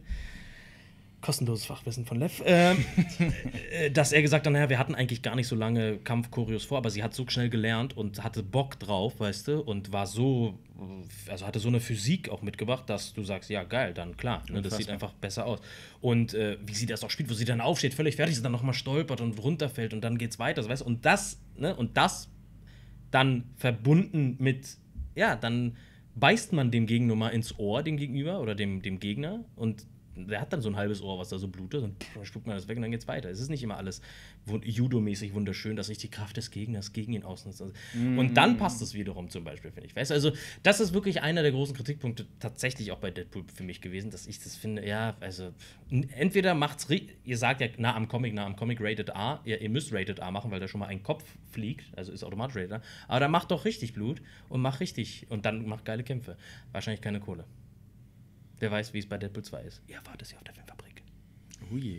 [1.26, 2.43] Kostenloses Fachwissen von Lev.
[2.45, 2.86] Ähm,
[3.71, 6.78] äh, dass er gesagt hat, naja, wir hatten eigentlich gar nicht so lange Kampfchoreos vor,
[6.78, 10.59] aber sie hat so schnell gelernt und hatte Bock drauf, weißt du, und war so,
[11.28, 14.61] also hatte so eine Physik auch mitgebracht, dass du sagst, ja geil, dann klar, ne,
[14.61, 15.61] das sieht einfach besser aus.
[15.99, 18.51] Und äh, wie sie das auch spielt, wo sie dann aufsteht, völlig fertig ist, dann
[18.51, 21.97] nochmal stolpert und runterfällt und dann geht's weiter, so, weißt du, und das, ne, und
[21.97, 22.30] das
[23.09, 24.78] dann verbunden mit,
[25.15, 25.76] ja, dann
[26.13, 30.41] beißt man dem Gegenüber mal ins Ohr, dem Gegenüber oder dem, dem Gegner und der
[30.41, 32.55] hat dann so ein halbes Ohr, was da so blutet und pff, dann spuckt man
[32.55, 33.30] das weg und dann geht's weiter.
[33.30, 34.01] Es ist nicht immer alles
[34.47, 37.61] Judo-mäßig wunderschön, dass sich die Kraft des Gegners gegen ihn ausnutzt.
[37.61, 39.95] Also, Und dann passt es wiederum zum Beispiel, finde ich.
[39.95, 40.32] Weißt also
[40.63, 44.28] das ist wirklich einer der großen Kritikpunkte tatsächlich auch bei Deadpool für mich gewesen, dass
[44.28, 45.51] ich das finde, ja, also
[45.89, 46.88] entweder macht's,
[47.24, 50.20] ihr sagt ja nah am Comic, nah am Comic Rated A, ihr, ihr müsst Rated
[50.20, 53.20] A machen, weil da schon mal ein Kopf fliegt, also ist automatisch Rated A, aber
[53.20, 56.38] dann macht doch richtig Blut und macht richtig und dann macht geile Kämpfe.
[56.72, 57.45] Wahrscheinlich keine Kohle.
[58.60, 59.82] Wer weiß, wie es bei Deadpool 2 ist.
[59.88, 60.86] Ihr erwartet es ja auf der Filmfabrik.
[61.72, 61.97] Oh yeah.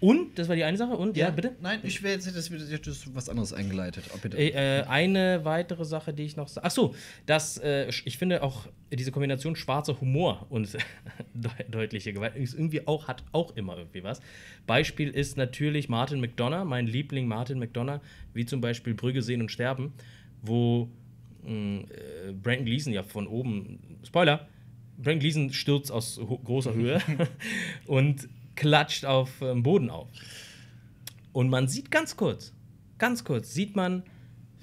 [0.00, 1.56] Und, das war die eine Sache, und, ja, bitte?
[1.60, 4.04] Nein, ich wäre jetzt das, das, das was anderes eingeleitet.
[4.14, 4.36] Oh, bitte.
[4.36, 6.66] Äh, eine weitere Sache, die ich noch sage.
[6.66, 10.68] Achso, dass äh, ich finde auch diese Kombination schwarzer Humor und
[11.34, 14.20] de deutliche Gewalt ist irgendwie auch, hat auch immer irgendwie was.
[14.66, 18.00] Beispiel ist natürlich Martin McDonough, mein Liebling Martin McDonough,
[18.34, 19.94] wie zum Beispiel Brügge sehen und sterben,
[20.42, 20.90] wo
[21.44, 24.46] mh, äh, Brandon Gleason ja von oben, Spoiler,
[25.02, 27.00] Brandon Gleason stürzt aus großer Höhe
[27.86, 30.08] und klatscht auf dem Boden auf.
[31.32, 32.52] Und man sieht ganz kurz,
[32.98, 34.04] ganz kurz, sieht man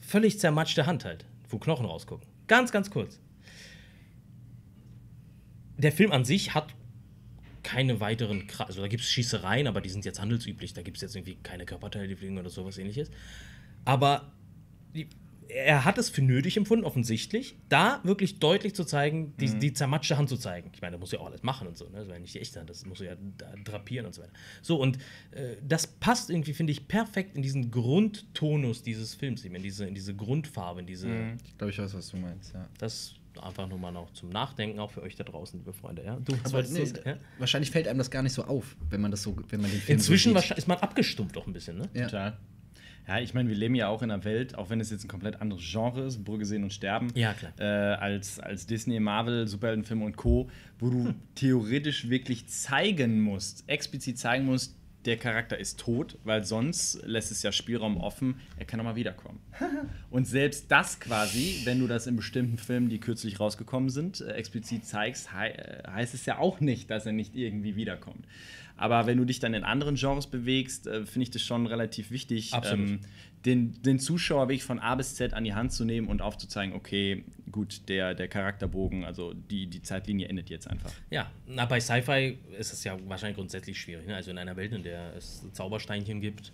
[0.02, 2.28] völlig zermatschte Hand halt, wo Knochen rausgucken.
[2.48, 3.20] Ganz, ganz kurz.
[5.78, 6.74] Der Film an sich hat
[7.64, 10.98] keine weiteren, Kra also da gibt es Schießereien, aber die sind jetzt handelsüblich, da gibt
[10.98, 13.12] es jetzt irgendwie keine Körperteile, die fliegen oder sowas ähnliches.
[13.86, 14.32] Aber
[14.96, 15.08] die,
[15.50, 19.60] er hat es für nötig empfunden, offensichtlich, da wirklich deutlich zu zeigen, die, Mhm.
[19.60, 20.70] die zermatschte Hand zu zeigen.
[20.74, 21.98] Ich meine, da muss ja auch alles machen und so, ne?
[21.98, 24.32] Das war ja nicht die echte Hand, das muss ja da drapieren und so weiter.
[24.62, 24.98] So, und
[25.32, 29.86] äh, das passt irgendwie, finde ich, perfekt in diesen Grundtonus dieses Films, eben in diese,
[29.86, 31.08] in diese Grundfarbe, in diese.
[31.08, 31.38] Mhm.
[31.46, 32.68] ich glaube, ich weiß, was du meinst, ja.
[32.78, 36.04] Das einfach nur mal noch zum Nachdenken, auch für euch da draußen, liebe Freunde.
[36.04, 36.18] Ja?
[36.20, 37.18] Du, Aber nee, du- ja?
[37.38, 39.80] wahrscheinlich fällt einem das gar nicht so auf, wenn man das so, wenn man den
[39.80, 41.90] Film Inzwischen so ist man abgestumpft auch ein bisschen, ne?
[41.94, 42.06] Ja.
[42.06, 42.38] Total.
[43.10, 45.08] Ja, ich meine, wir leben ja auch in einer Welt, auch wenn es jetzt ein
[45.08, 47.52] komplett anderes Genre ist, Brügge sehen und sterben, Ja, klar.
[47.58, 50.48] Äh, als, als Disney, Marvel, Superheldenfilme und Co.,
[50.78, 57.02] wo du theoretisch wirklich zeigen musst, explizit zeigen musst, der Charakter ist tot, weil sonst
[57.04, 59.40] lässt es ja Spielraum offen, er kann nochmal wiederkommen.
[60.12, 64.34] und selbst das quasi, wenn du das in bestimmten Filmen, die kürzlich rausgekommen sind, äh,
[64.34, 68.26] explizit zeigst, äh, heißt es ja auch nicht, dass er nicht irgendwie wiederkommt.
[68.80, 72.12] Aber wenn du dich dann in anderen Genres bewegst, äh, finde ich das schon relativ
[72.12, 73.02] wichtig, ähm,
[73.46, 76.74] den, den Zuschauer wirklich von A bis Z an die Hand zu nehmen und aufzuzeigen,
[76.74, 80.92] okay, gut, der, der Charakterbogen, also die, die Zeitlinie endet jetzt einfach.
[81.10, 84.08] Ja, na, bei Sci-Fi ist es ja wahrscheinlich grundsätzlich schwierig.
[84.08, 84.16] Ne?
[84.16, 86.54] Also in einer Welt, in der es Zaubersteinchen gibt,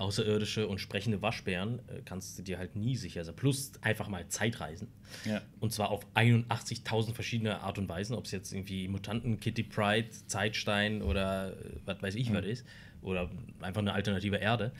[0.00, 3.36] Außerirdische und sprechende Waschbären, äh, kannst du dir halt nie sicher sein.
[3.36, 4.88] Plus einfach mal Zeitreisen.
[5.24, 5.42] Ja.
[5.60, 10.08] Und zwar auf 81.000 verschiedene Art und Weisen, ob es jetzt irgendwie Mutanten, Kitty Pride,
[10.26, 12.66] Zeitstein oder äh, was weiß ich was ist.
[13.02, 13.30] Oder
[13.60, 14.72] einfach eine alternative Erde.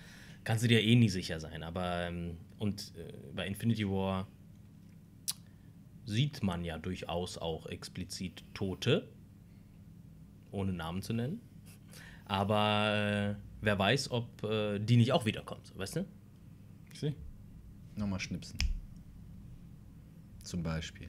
[0.44, 1.62] Kannst du dir eh nie sicher sein.
[1.62, 4.26] Aber, ähm, und äh, bei Infinity War
[6.06, 9.08] sieht man ja durchaus auch explizit Tote,
[10.50, 11.40] ohne Namen zu nennen.
[12.24, 16.06] Aber äh, wer weiß, ob äh, die nicht auch wiederkommt, weißt du?
[16.94, 17.14] Sie?
[17.96, 18.58] Nochmal schnipsen.
[20.42, 21.08] Zum Beispiel.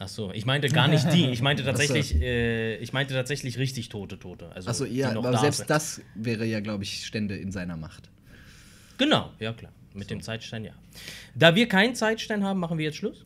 [0.00, 1.30] Ach so, ich meinte gar nicht die.
[1.30, 1.72] Ich meinte Ach so.
[1.72, 4.50] tatsächlich, äh, ich meinte tatsächlich richtig tote Tote.
[4.52, 5.70] Also, Achso, die ja, noch aber da selbst sind.
[5.70, 8.10] das wäre ja, glaube ich, Stände in seiner Macht.
[8.96, 9.72] Genau, ja klar.
[9.94, 10.72] Mit dem Zeitstein, ja.
[11.34, 13.24] Da wir keinen Zeitstein haben, machen wir jetzt Schluss.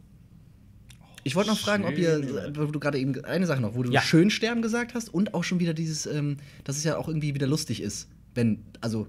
[1.25, 2.21] Ich wollte noch fragen, ob ihr,
[2.57, 4.01] wo du gerade eben eine Sache noch, wo du Ja.
[4.03, 7.35] schön sterben gesagt hast und auch schon wieder dieses, ähm, dass es ja auch irgendwie
[7.35, 9.07] wieder lustig ist, wenn, also,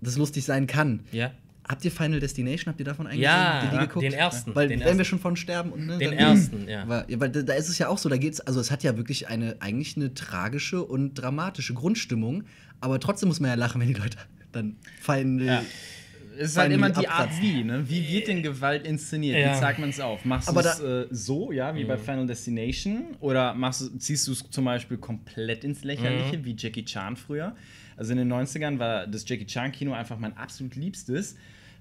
[0.00, 1.00] das lustig sein kann.
[1.12, 1.32] Ja.
[1.68, 4.02] Habt ihr Final Destination, habt ihr davon eigentlich Ja, die, die geguckt?
[4.02, 4.54] den ersten.
[4.54, 4.98] Weil, den wenn ersten.
[4.98, 6.88] wir schon von sterben und ne, Den dann- ersten, ja.
[6.88, 8.96] Weil, weil da da ist es ja auch so, da geht's, also es hat ja
[8.96, 12.44] wirklich eine, eigentlich eine tragische und dramatische Grundstimmung,
[12.80, 14.16] aber trotzdem muss man ja lachen, wenn die Leute
[14.52, 15.40] dann fallen.
[15.40, 15.62] Ja.
[16.38, 17.88] Es ist halt immer die Art wie, ne?
[17.88, 19.38] Wie wird denn Gewalt inszeniert?
[19.38, 19.54] Ja.
[19.54, 20.24] Wie zeigt man es auf?
[20.24, 23.16] Machst du es äh, so, ja, wie bei Final Destination?
[23.20, 27.54] Oder machst ziehst du es zum Beispiel komplett ins Lächerliche, wie Jackie Chan früher?
[27.96, 31.36] Also in den 90ern war das Jackie Chan-Kino einfach mein absolut liebstes.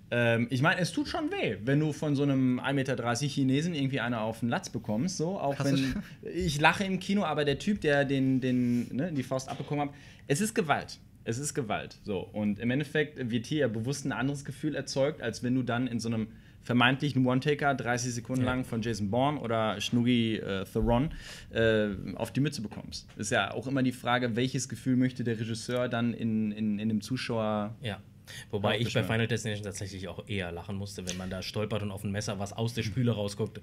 [0.10, 3.76] Ähm, ich meine, es tut schon weh, wenn du von so einem 1,30 Meter Chinesen
[3.76, 5.18] irgendwie eine auf den Latz bekommst.
[5.18, 6.04] So, auch Hast wenn
[6.34, 9.96] ich lache im Kino, aber der Typ, der den, den, ne, die Faust abbekommen hat,
[10.28, 11.00] es ist Gewalt.
[11.28, 11.98] Es ist Gewalt.
[12.04, 12.20] So.
[12.20, 15.86] Und im Endeffekt wird hier ja bewusst ein anderes Gefühl erzeugt, als wenn du dann
[15.86, 16.28] in so einem
[16.64, 18.52] vermeintlichen One-Taker 30 Sekunden Ja.
[18.52, 21.10] lang von Jason Bourne oder Schnuggy äh, Theron
[21.52, 23.08] äh, auf die Mütze bekommst.
[23.18, 26.88] Ist ja auch immer die Frage, welches Gefühl möchte der Regisseur dann in, in, in
[26.88, 27.76] dem Zuschauer.
[27.82, 28.00] Ja.
[28.52, 29.04] Wobei ich bei.
[29.04, 32.40] Final Destination tatsächlich auch eher lachen musste, wenn man da stolpert und auf ein Messer
[32.40, 33.60] was aus der Spüle rausguckt.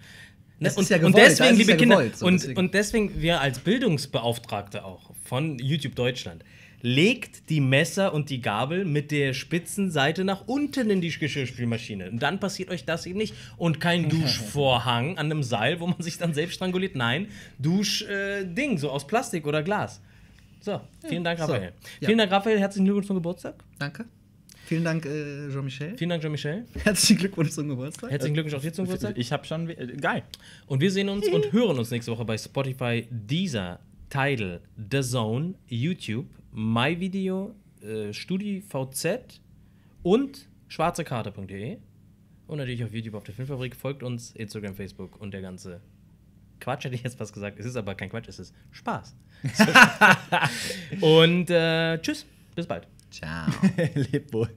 [0.60, 2.58] Das und, ja und gewollt, da deswegen, liebe ja Kinder, gewollt, so und, deswegen.
[2.58, 6.44] und deswegen, wir als Bildungsbeauftragte auch von YouTube Deutschland,
[6.84, 12.10] legt die Messer und die Gabel mit der spitzen Seite nach unten in die Geschirrspülmaschine.
[12.10, 13.34] Und dann passiert euch das eben nicht.
[13.56, 16.94] Und kein Duschvorhang an einem Seil, wo man sich dann selbst stranguliert.
[16.94, 17.28] Nein,
[17.58, 20.02] Duschding, äh, so aus Plastik oder Glas.
[20.60, 20.78] So,
[21.08, 21.72] vielen Dank, so, Raphael.
[22.00, 22.06] ja.
[22.06, 22.60] Vielen Dank, Raphael.
[22.60, 23.54] Herzlichen Glückwunsch zum Geburtstag.
[23.78, 24.04] Danke.
[24.66, 25.96] Vielen Dank, äh, Jean-Michel.
[25.96, 26.66] Vielen Dank, Jean-Michel.
[26.82, 28.10] Herzlichen Glückwunsch zum Geburtstag.
[28.10, 29.16] Herzlichen Glückwunsch auch dir zum Geburtstag.
[29.16, 29.70] Ich habe schon.
[29.70, 30.22] Äh, geil.
[30.66, 33.80] Und wir sehen uns und hören uns nächste Woche bei Spotify, Deezer,
[34.10, 34.60] Tidal,
[34.90, 39.40] The Zone, YouTube, MyVideo, äh, StudiVZ
[40.02, 41.78] und schwarzekarte.de.
[42.46, 43.74] Und natürlich auf YouTube auf der Filmfabrik.
[43.74, 45.80] Folgt uns, Instagram, Facebook und der ganze
[46.60, 47.58] Quatsch hätte ich jetzt was gesagt.
[47.58, 49.14] Es ist aber kein Quatsch, es ist Spaß.
[51.00, 52.86] und äh, tschüss, bis bald.
[53.10, 53.50] Ciao.
[53.94, 54.50] Lebt wohl.